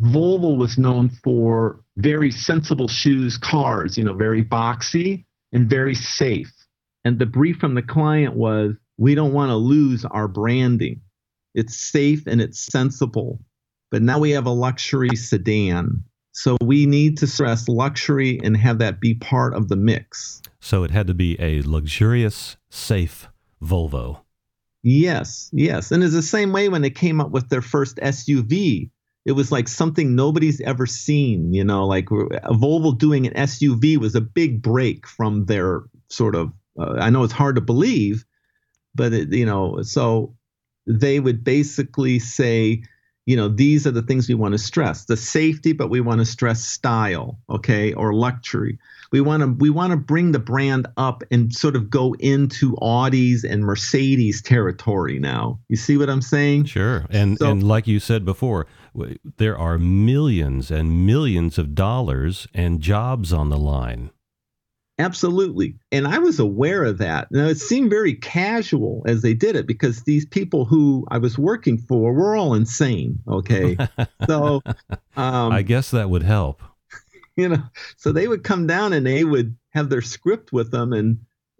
[0.00, 6.52] Volvo was known for very sensible shoes cars, you know, very boxy and very safe.
[7.04, 11.00] And the brief from the client was we don't want to lose our branding.
[11.54, 13.40] It's safe and it's sensible.
[13.90, 16.04] But now we have a luxury sedan.
[16.32, 20.40] So we need to stress luxury and have that be part of the mix.
[20.64, 23.28] So it had to be a luxurious, safe
[23.60, 24.20] Volvo.
[24.84, 25.90] Yes, yes.
[25.90, 28.88] And it's the same way when they came up with their first SUV.
[29.24, 33.96] It was like something nobody's ever seen, you know, like a Volvo doing an SUV
[33.96, 38.24] was a big break from their sort of, uh, I know it's hard to believe,
[38.94, 40.36] but, it, you know, so
[40.86, 42.84] they would basically say,
[43.26, 46.20] you know, these are the things we want to stress the safety, but we want
[46.20, 48.78] to stress style, okay, or luxury.
[49.12, 52.74] We want to we want to bring the brand up and sort of go into
[52.76, 55.60] Audi's and Mercedes territory now.
[55.68, 56.64] You see what I'm saying?
[56.64, 57.06] Sure.
[57.10, 58.66] And so, and like you said before,
[59.36, 64.10] there are millions and millions of dollars and jobs on the line.
[65.02, 65.74] Absolutely.
[65.90, 67.30] And I was aware of that.
[67.32, 71.36] Now, it seemed very casual as they did it because these people who I was
[71.36, 73.18] working for were all insane.
[73.26, 73.76] Okay.
[74.28, 74.62] so
[75.16, 76.62] um, I guess that would help.
[77.36, 77.62] you know,
[77.96, 81.18] so they would come down and they would have their script with them and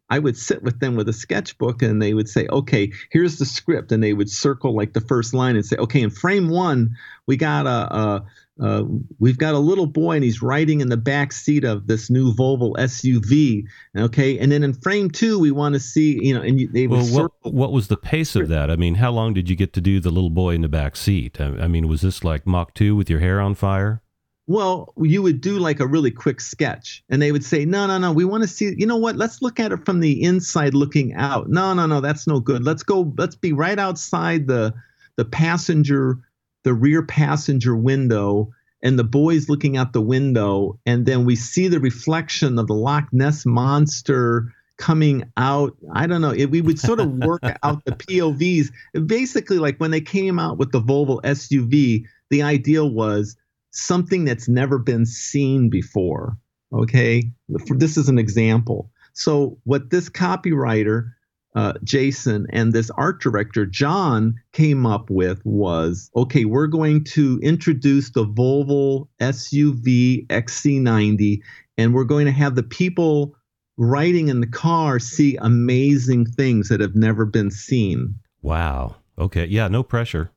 [0.09, 3.47] I would sit with them with a sketchbook and they would say, okay, here's the
[3.47, 3.91] script.
[3.91, 7.37] And they would circle like the first line and say, okay, in frame one, we
[7.39, 8.25] got a, a,
[8.61, 8.85] a
[9.19, 12.33] we've got a little boy and he's riding in the back seat of this new
[12.35, 13.65] Volvo SUV.
[13.97, 14.39] Okay.
[14.39, 17.05] And then in frame two, we want to see, you know, and you, they well,
[17.07, 18.71] what, what was the pace of that?
[18.71, 20.97] I mean, how long did you get to do the little boy in the back
[20.97, 21.41] seat?
[21.41, 24.03] I, I mean, was this like Mach 2 with your hair on fire?
[24.49, 27.97] Well, you would do like a really quick sketch, and they would say, "No, no,
[27.97, 28.75] no, we want to see.
[28.77, 29.15] You know what?
[29.15, 31.49] Let's look at it from the inside, looking out.
[31.49, 32.65] No, no, no, that's no good.
[32.65, 33.15] Let's go.
[33.17, 34.75] Let's be right outside the
[35.17, 36.19] the passenger,
[36.65, 38.53] the rear passenger window,
[38.83, 42.75] and the boys looking out the window, and then we see the reflection of the
[42.75, 45.77] Loch Ness monster." coming out.
[45.95, 46.33] I don't know.
[46.33, 48.71] It, we would sort of work out the POVs.
[49.07, 53.37] Basically, like when they came out with the Volvo SUV, the idea was
[53.71, 56.37] something that's never been seen before.
[56.73, 58.91] Okay, this is an example.
[59.13, 61.13] So, what this copywriter,
[61.55, 67.39] uh, Jason, and this art director, John, came up with was okay, we're going to
[67.43, 71.41] introduce the Volvo SUV XC90,
[71.77, 73.35] and we're going to have the people
[73.77, 78.15] riding in the car see amazing things that have never been seen.
[78.43, 78.97] Wow.
[79.19, 79.47] Okay.
[79.47, 80.31] Yeah, no pressure.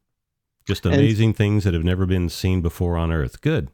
[0.65, 3.41] Just amazing and, things that have never been seen before on Earth.
[3.41, 3.69] Good.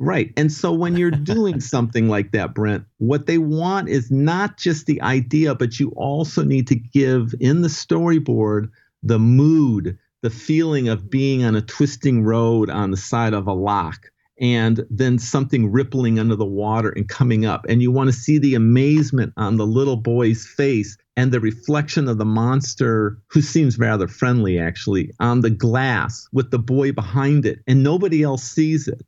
[0.00, 0.32] Right.
[0.36, 4.86] And so when you're doing something like that, Brent, what they want is not just
[4.86, 8.70] the idea, but you also need to give in the storyboard
[9.02, 13.52] the mood, the feeling of being on a twisting road on the side of a
[13.52, 14.10] lock.
[14.40, 17.66] and then something rippling under the water and coming up.
[17.68, 22.08] And you want to see the amazement on the little boy's face and the reflection
[22.08, 27.44] of the monster, who seems rather friendly actually, on the glass with the boy behind
[27.44, 27.60] it.
[27.66, 29.04] And nobody else sees it.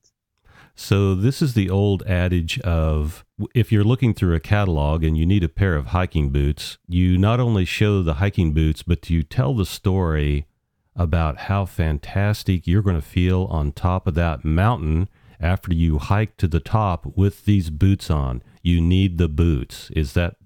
[0.74, 5.26] So, this is the old adage of if you're looking through a catalog and you
[5.26, 9.22] need a pair of hiking boots, you not only show the hiking boots, but you
[9.22, 10.46] tell the story
[10.96, 15.08] about how fantastic you're going to feel on top of that mountain
[15.40, 18.42] after you hike to the top with these boots on.
[18.62, 19.90] You need the boots.
[19.90, 20.36] Is that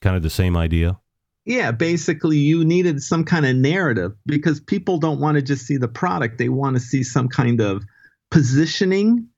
[0.00, 0.98] kind of the same idea?
[1.44, 5.76] Yeah, basically, you needed some kind of narrative because people don't want to just see
[5.76, 7.84] the product, they want to see some kind of
[8.30, 9.28] positioning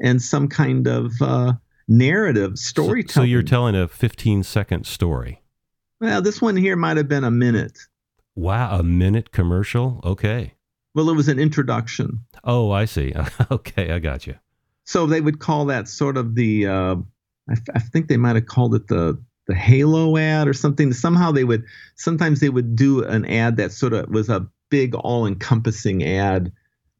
[0.00, 1.52] and some kind of uh,
[1.88, 3.08] narrative storytelling.
[3.08, 5.42] So, so you're telling a 15 second story.
[6.00, 7.78] Well, this one here might have been a minute.
[8.34, 10.00] Wow, a minute commercial?
[10.04, 10.54] Okay.
[10.94, 12.20] Well, it was an introduction.
[12.42, 13.14] Oh, I see.
[13.50, 14.34] okay, I got you.
[14.84, 16.96] So they would call that sort of the, uh,
[17.48, 20.92] I, f- I think they might have called it the the Halo ad or something.
[20.92, 21.64] Somehow they would,
[21.96, 26.50] sometimes they would do an ad that sort of was a big, all encompassing ad.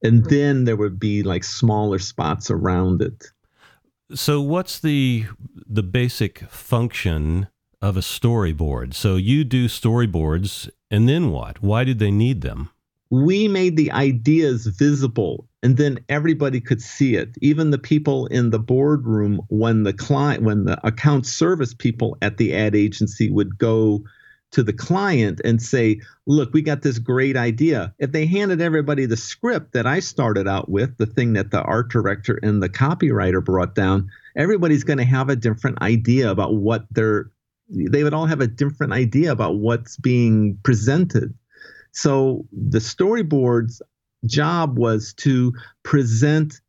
[0.05, 0.29] And mm-hmm.
[0.29, 3.25] then there would be like smaller spots around it.
[4.15, 5.25] So what's the
[5.67, 7.49] the basic function
[7.81, 8.95] of a storyboard?
[8.95, 11.63] So you do storyboards and then what?
[11.63, 12.71] Why did they need them?
[13.11, 18.51] We made the ideas visible and then everybody could see it even the people in
[18.51, 23.57] the boardroom when the client when the account service people at the ad agency would
[23.57, 24.05] go
[24.55, 27.95] to the client and say look we got this great idea.
[27.99, 31.63] If they handed everybody the script that i started out with the thing that the
[31.63, 36.55] art director and the copywriter brought down everybody's going to have a different idea about
[36.55, 37.31] what they're
[37.69, 41.35] they would all have a different idea about what's being presented.
[41.93, 43.81] So the storyboards
[44.27, 45.53] job was to
[45.83, 46.61] present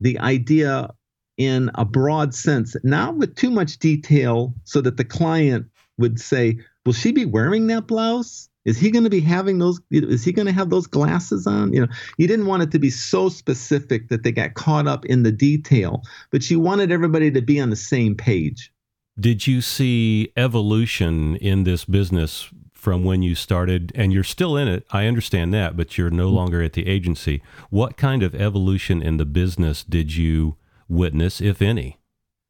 [0.00, 0.90] the idea
[1.36, 5.66] in a broad sense, not with too much detail, so that the client
[5.98, 8.48] would say, Will she be wearing that blouse?
[8.64, 9.80] Is he going to be having those?
[9.90, 11.72] Is he going to have those glasses on?
[11.72, 15.04] You know, you didn't want it to be so specific that they got caught up
[15.04, 18.72] in the detail, but you wanted everybody to be on the same page.
[19.18, 22.50] Did you see evolution in this business
[22.86, 24.86] from when you started and you're still in it.
[24.92, 26.36] I understand that, but you're no mm-hmm.
[26.36, 27.42] longer at the agency.
[27.68, 30.56] What kind of evolution in the business did you
[30.88, 31.98] witness, if any?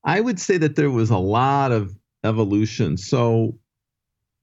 [0.04, 2.98] I would say that there was a lot of evolution.
[2.98, 3.58] So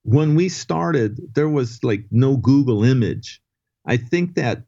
[0.04, 3.42] when we started, there was like no Google image.
[3.86, 4.64] I think that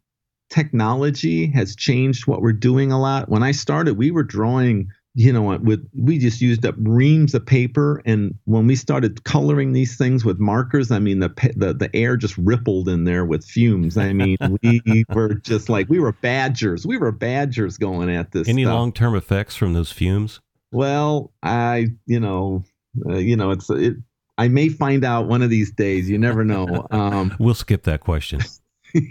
[0.50, 3.30] technology has changed what we're doing a lot.
[3.30, 7.46] When I started, we were drawing you know with we just used up reams of
[7.46, 11.90] paper and when we started coloring these things with markers i mean the the, the
[11.96, 16.12] air just rippled in there with fumes i mean we were just like we were
[16.12, 20.42] badgers we were badgers going at this any long-term effects from those fumes
[20.74, 22.62] well i you know
[23.10, 23.96] uh, you know it's it
[24.38, 26.10] i may find out one of these days.
[26.10, 26.88] You never know.
[26.92, 28.42] Um, we'll skip that question.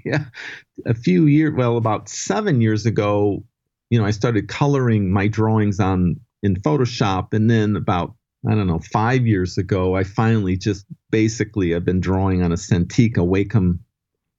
[0.03, 0.25] Yeah.
[0.87, 3.45] A few years well about seven years ago
[3.95, 8.14] you know, I started coloring my drawings on in Photoshop, and then about
[8.45, 12.57] I don't know five years ago, I finally just basically have been drawing on a
[12.57, 13.79] Cintiq, a Wacom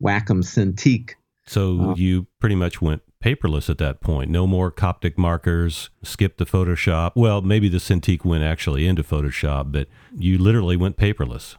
[0.03, 1.11] Wacom Cintiq.
[1.47, 4.29] So uh, you pretty much went paperless at that point.
[4.29, 5.89] No more Copic markers.
[6.03, 7.13] skip the Photoshop.
[7.15, 11.55] Well, maybe the Cintiq went actually into Photoshop, but you literally went paperless.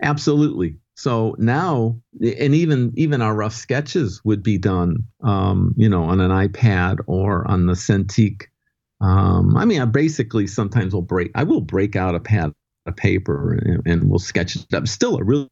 [0.00, 0.76] Absolutely.
[0.94, 6.20] So now, and even even our rough sketches would be done, um, you know, on
[6.20, 8.44] an iPad or on the Cintiq.
[9.00, 11.30] Um, I mean, I basically sometimes will break.
[11.34, 12.52] I will break out a pad
[12.86, 14.86] of paper and, and we'll sketch it up.
[14.88, 15.48] Still a really,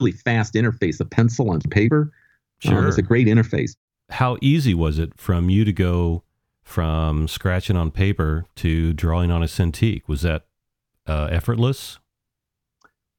[0.00, 1.00] really fast interface.
[1.00, 2.12] A pencil on paper.
[2.58, 3.76] Sure, um, it's a great interface.
[4.10, 6.22] How easy was it from you to go
[6.62, 10.02] from scratching on paper to drawing on a Cintiq?
[10.06, 10.46] Was that
[11.06, 11.98] uh, effortless?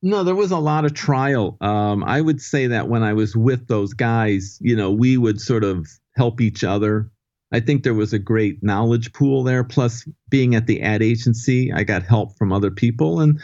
[0.01, 1.57] No, there was a lot of trial.
[1.59, 5.41] Um, I would say that when I was with those guys, you know, we would
[5.41, 7.09] sort of help each other.
[7.51, 9.63] I think there was a great knowledge pool there.
[9.63, 13.39] Plus, being at the ad agency, I got help from other people, and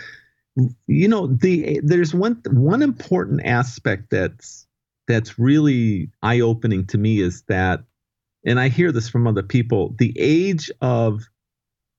[0.87, 4.62] you know, the there's one one important aspect that's
[5.07, 7.83] that's really eye opening to me is that,
[8.45, 11.21] and I hear this from other people, the age of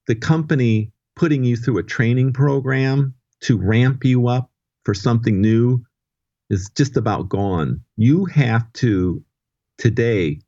[0.06, 4.50] the company putting you through a training program to ramp you up
[4.84, 5.84] for something new
[6.50, 7.80] is just about gone.
[7.96, 9.22] You have to,
[9.78, 10.40] today,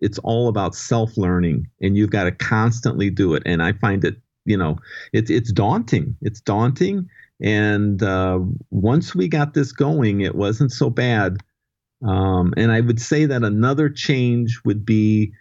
[0.00, 3.42] it's all about self learning and you've got to constantly do it.
[3.46, 4.76] And I find it, you know,
[5.12, 6.16] it's, it's daunting.
[6.22, 7.08] It's daunting.
[7.40, 8.40] And uh,
[8.70, 11.38] once we got this going, it wasn't so bad.
[12.02, 15.32] Um, and I would say that another change would be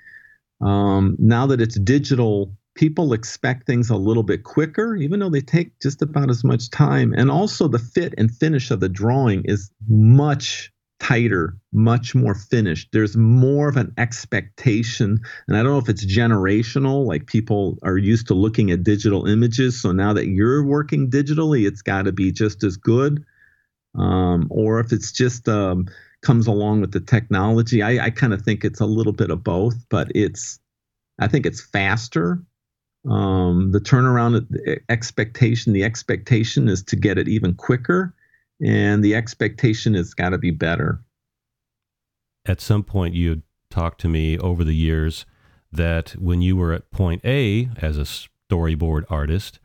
[0.61, 5.41] Um, now that it's digital, people expect things a little bit quicker, even though they
[5.41, 7.13] take just about as much time.
[7.13, 12.87] And also, the fit and finish of the drawing is much tighter, much more finished.
[12.93, 15.19] There's more of an expectation.
[15.47, 19.27] And I don't know if it's generational, like people are used to looking at digital
[19.27, 19.81] images.
[19.81, 23.23] So now that you're working digitally, it's got to be just as good.
[23.93, 25.85] Um, or if it's just um,
[26.25, 27.81] comes along with the technology.
[27.81, 30.59] I, I kind of think it's a little bit of both, but it's,
[31.19, 32.43] I think it's faster.
[33.09, 34.45] Um, the turnaround
[34.89, 38.13] expectation, the expectation is to get it even quicker
[38.61, 41.01] and the expectation has got to be better.
[42.45, 45.25] At some point, you talked to me over the years
[45.71, 48.01] that when you were at point A as a
[48.49, 49.59] storyboard artist,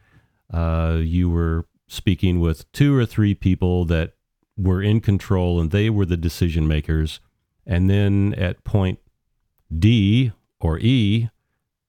[0.53, 4.15] uh, you were speaking with two or three people that
[4.61, 7.21] were in control and they were the decision makers.
[7.67, 8.99] And then at point
[9.77, 11.31] D or E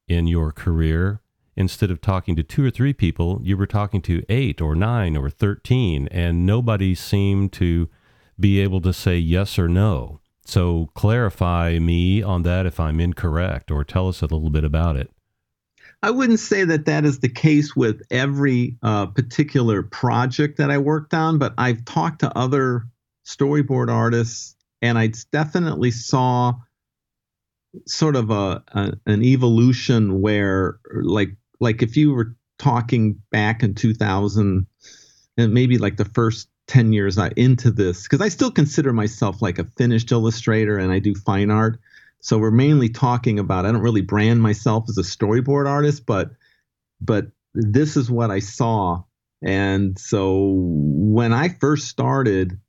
[0.07, 1.21] in your career,
[1.55, 5.17] instead of talking to two or three people, you were talking to eight or nine
[5.17, 7.89] or 13, and nobody seemed to
[8.39, 10.19] be able to say yes or no.
[10.45, 14.95] So clarify me on that if I'm incorrect, or tell us a little bit about
[14.97, 15.11] it.
[16.03, 20.79] I wouldn't say that that is the case with every uh, particular project that I
[20.79, 22.83] worked on, but I've talked to other
[23.25, 26.55] storyboard artists, and I definitely saw
[27.85, 31.29] sort of a, a, an evolution where like
[31.59, 34.65] like if you were talking back in 2000
[35.37, 39.57] and maybe like the first 10 years into this because i still consider myself like
[39.57, 41.79] a finished illustrator and i do fine art
[42.21, 46.31] so we're mainly talking about i don't really brand myself as a storyboard artist but
[47.01, 49.03] but this is what i saw.
[49.43, 52.59] And so when i first started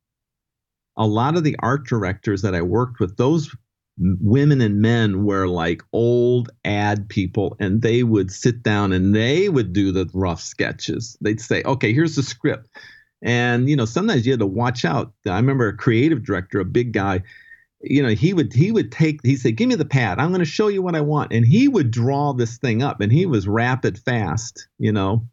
[0.96, 3.54] a lot of the art directors that i worked with those
[3.98, 9.50] women and men were like old ad people and they would sit down and they
[9.50, 11.16] would do the rough sketches.
[11.20, 12.68] They'd say okay here's the script.
[13.20, 15.12] And you know sometimes you had to watch out.
[15.26, 17.22] I remember a creative director a big guy
[17.82, 20.18] you know he would he would take he said give me the pad.
[20.18, 21.32] I'm going to show you what i want.
[21.32, 25.26] And he would draw this thing up and he was rapid fast you know?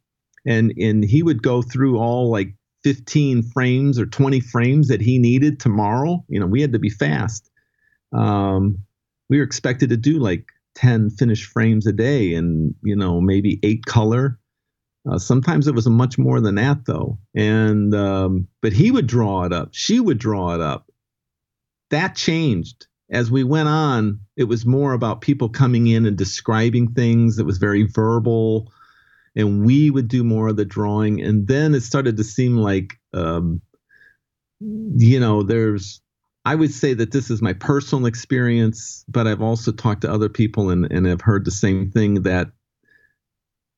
[0.45, 5.19] And and he would go through all like 15 frames or 20 frames that he
[5.19, 6.23] needed tomorrow.
[6.27, 7.49] You know we had to be fast.
[8.13, 8.79] Um,
[9.29, 10.45] we were expected to do like
[10.75, 14.39] 10 finished frames a day and you know maybe eight color.
[15.09, 17.19] Uh, sometimes it was much more than that though.
[17.35, 19.69] And um, but he would draw it up.
[19.71, 20.88] She would draw it up
[21.89, 22.87] that changed.
[23.11, 27.39] As we went on it was more about people coming in and describing things.
[27.39, 28.71] It was very verbal
[29.35, 31.21] and we would do more of the drawing.
[31.21, 33.61] And then it started to seem like um,
[34.59, 36.01] you know there's
[36.45, 40.29] I would say that this is my personal experience, but I've also talked to other
[40.29, 42.49] people and, and have heard the same thing that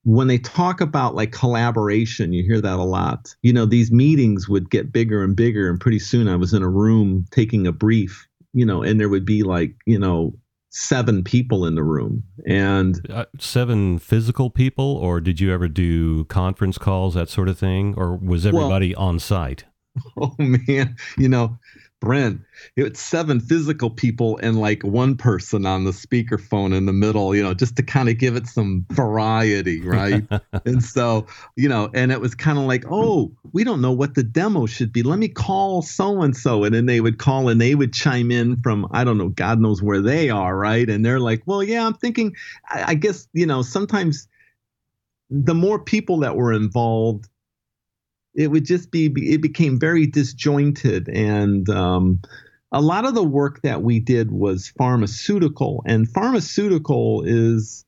[0.04, 3.36] when they talk about like collaboration, you hear that a lot.
[3.42, 6.64] You know, these meetings would get bigger and bigger, and pretty soon I was in
[6.64, 10.34] a room taking a brief, you know, and there would be like, you know,
[10.72, 12.24] seven people in the room.
[12.48, 17.60] And uh, seven physical people or did you ever do conference calls that sort of
[17.60, 17.94] thing?
[17.98, 19.66] Or was everybody well, on site?
[20.18, 20.96] Oh man.
[21.18, 21.60] You know
[22.02, 22.42] Brent,
[22.76, 27.44] it's seven physical people and like one person on the speakerphone in the middle, you
[27.44, 30.24] know, just to kind of give it some variety, right?
[30.66, 34.16] and so, you know, and it was kind of like, oh, we don't know what
[34.16, 35.04] the demo should be.
[35.04, 36.64] Let me call so and so.
[36.64, 39.62] And then they would call and they would chime in from, I don't know, God
[39.62, 40.90] knows where they are, right?
[40.90, 42.36] And they're like, well, yeah, I'm thinking,
[42.68, 44.28] I, I guess, you know, sometimes
[45.30, 47.30] the more people that were involved,
[48.34, 51.10] it would just be it became very disjointed.
[51.10, 52.22] And um,
[52.72, 57.86] a lot of the work that we did was pharmaceutical and pharmaceutical is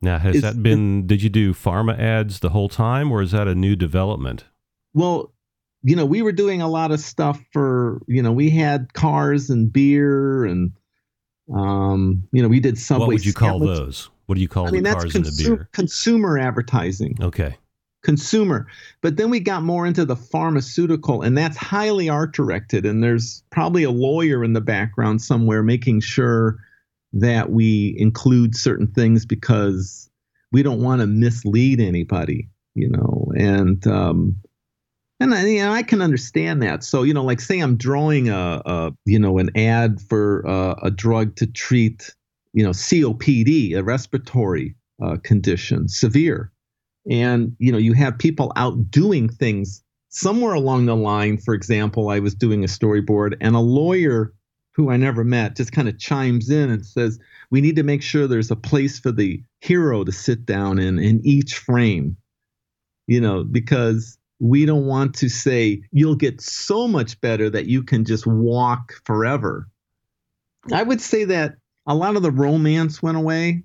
[0.00, 3.32] now has is, that been did you do pharma ads the whole time or is
[3.32, 4.44] that a new development?
[4.94, 5.32] Well
[5.82, 9.50] you know we were doing a lot of stuff for you know we had cars
[9.50, 10.72] and beer and
[11.52, 14.10] um, you know we did subway what would you call those?
[14.26, 15.68] What do you call I mean, the cars and the beer?
[15.72, 17.16] consumer advertising.
[17.20, 17.56] Okay
[18.02, 18.66] consumer.
[19.00, 22.86] But then we got more into the pharmaceutical, and that's highly art directed.
[22.86, 26.58] And there's probably a lawyer in the background somewhere making sure
[27.12, 30.10] that we include certain things because
[30.52, 33.32] we don't want to mislead anybody, you know.
[33.36, 34.36] And um,
[35.20, 36.84] and I, you know, I can understand that.
[36.84, 40.74] So you know, like say I'm drawing a, a you know an ad for uh,
[40.82, 42.14] a drug to treat
[42.52, 46.52] you know COPD, a respiratory uh, condition, severe
[47.08, 52.08] and you know you have people out doing things somewhere along the line for example
[52.08, 54.32] i was doing a storyboard and a lawyer
[54.78, 57.18] who I never met, just kind of chimes in and says,
[57.50, 61.00] We need to make sure there's a place for the hero to sit down in
[61.00, 62.16] in each frame.
[63.08, 67.82] You know, because we don't want to say you'll get so much better that you
[67.82, 69.68] can just walk forever.
[70.72, 73.64] I would say that a lot of the romance went away.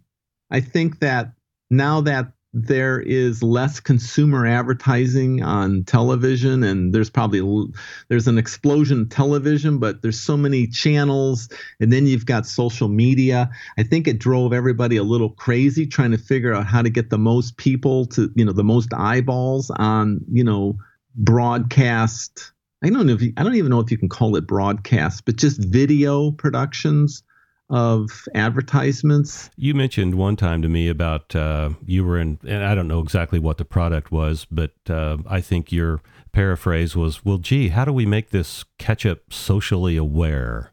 [0.50, 1.34] I think that
[1.70, 7.68] now that there is less consumer advertising on television and there's probably
[8.10, 11.50] there's an explosion of television but there's so many channels
[11.80, 13.50] and then you've got social media.
[13.78, 17.10] I think it drove everybody a little crazy trying to figure out how to get
[17.10, 20.78] the most people to you know the most eyeballs on you know
[21.16, 22.52] broadcast.
[22.84, 25.26] I don't know if you, i don't even know if you can call it broadcast
[25.26, 27.24] but just video productions
[27.70, 29.50] of advertisements.
[29.56, 33.00] You mentioned one time to me about uh, you were in, and I don't know
[33.00, 36.02] exactly what the product was, but uh, I think your
[36.32, 40.72] paraphrase was, well, gee, how do we make this ketchup socially aware?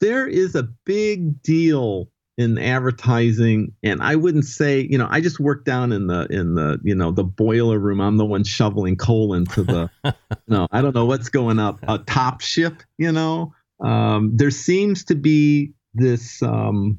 [0.00, 2.08] There is a big deal
[2.38, 6.54] in advertising and i wouldn't say you know i just work down in the in
[6.54, 9.90] the you know the boiler room i'm the one shoveling coal into the
[10.46, 15.04] no i don't know what's going up a top ship you know um, there seems
[15.04, 16.42] to be this.
[16.42, 16.98] Um,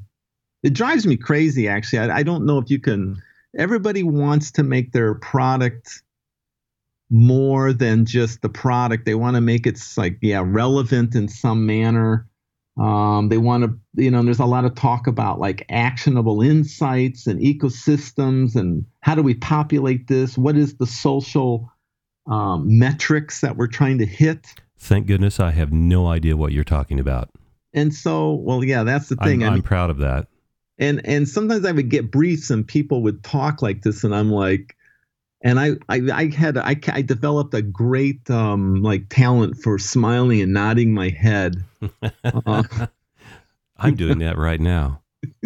[0.62, 2.00] it drives me crazy, actually.
[2.00, 3.20] I, I don't know if you can.
[3.56, 6.02] Everybody wants to make their product
[7.10, 9.04] more than just the product.
[9.04, 12.26] They want to make it like yeah relevant in some manner.
[12.78, 17.26] Um, they want to, you know, there's a lot of talk about like actionable insights
[17.26, 20.38] and ecosystems and how do we populate this?
[20.38, 21.70] What is the social
[22.26, 24.46] um, metrics that we're trying to hit?
[24.80, 27.28] Thank goodness I have no idea what you're talking about.
[27.74, 29.42] And so, well, yeah, that's the thing.
[29.42, 30.26] I'm, I'm mean, proud of that.
[30.78, 34.30] And and sometimes I would get briefs and people would talk like this, and I'm
[34.30, 34.74] like,
[35.42, 40.40] and I I, I had I, I developed a great um like talent for smiling
[40.40, 41.62] and nodding my head.
[42.24, 42.62] uh,
[43.76, 45.02] I'm doing that right now.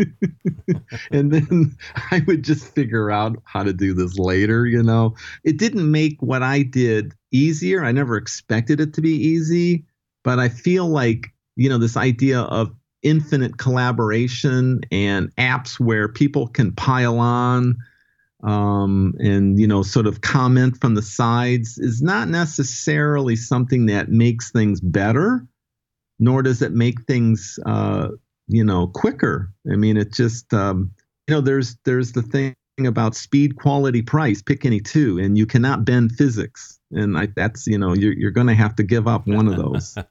[1.11, 1.77] and then
[2.11, 5.15] I would just figure out how to do this later, you know.
[5.43, 7.85] It didn't make what I did easier.
[7.85, 9.85] I never expected it to be easy,
[10.23, 16.49] but I feel like, you know, this idea of infinite collaboration and apps where people
[16.49, 17.77] can pile on
[18.43, 24.09] um, and you know sort of comment from the sides is not necessarily something that
[24.09, 25.47] makes things better
[26.19, 28.09] nor does it make things uh,
[28.49, 29.53] you know quicker.
[29.71, 30.91] I mean it just um,
[31.29, 34.43] you know there's there's the thing about speed quality price.
[34.43, 36.79] Pick any two and you cannot bend physics.
[36.91, 39.57] And I, that's you know you're, you're going to have to give up one of
[39.57, 39.97] those.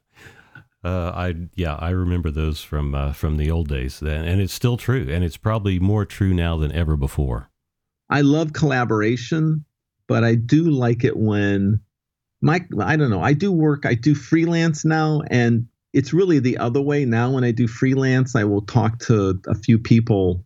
[0.86, 4.52] Uh, i yeah i remember those from uh, from the old days then and it's
[4.52, 7.50] still true and it's probably more true now than ever before.
[8.10, 9.64] I love collaboration
[10.08, 11.80] but i do like it when
[12.42, 16.58] my i don't know i do work i do freelance now and it's really the
[16.58, 20.44] other way now when i do freelance i will talk to a few people.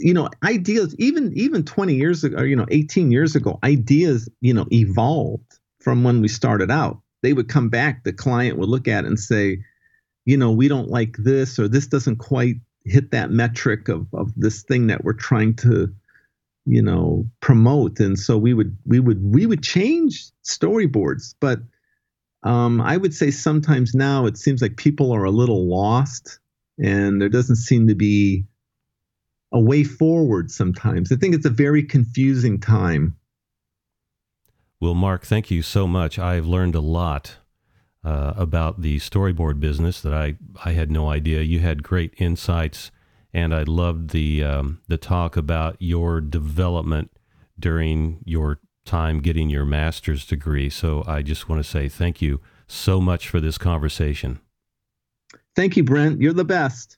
[0.00, 4.28] You know ideas even even 20 years ago or you know 18 years ago ideas
[4.40, 7.00] you know evolved from when we started out.
[7.22, 9.58] They would come back the client would look at it and say
[10.24, 14.32] you know we don't like this or this doesn't quite hit that metric of of
[14.36, 15.92] this thing that we're trying to
[16.64, 17.98] you know promote.
[17.98, 21.58] And so we would we would we would change storyboards but
[22.42, 26.38] um, I would say sometimes now it seems like people are a little lost
[26.78, 28.44] and there doesn't seem to be
[29.52, 31.10] a way forward sometimes.
[31.10, 33.16] I think it's a very confusing time.
[34.80, 36.18] Well, Mark, thank you so much.
[36.18, 37.38] I've learned a lot
[38.04, 41.42] uh, about the storyboard business that I, I had no idea.
[41.42, 42.92] You had great insights,
[43.32, 47.10] and I loved the um, the talk about your development
[47.58, 50.68] during your time getting your master's degree.
[50.68, 54.40] So I just want to say thank you so much for this conversation.
[55.54, 56.20] Thank you, Brent.
[56.20, 56.97] You're the best.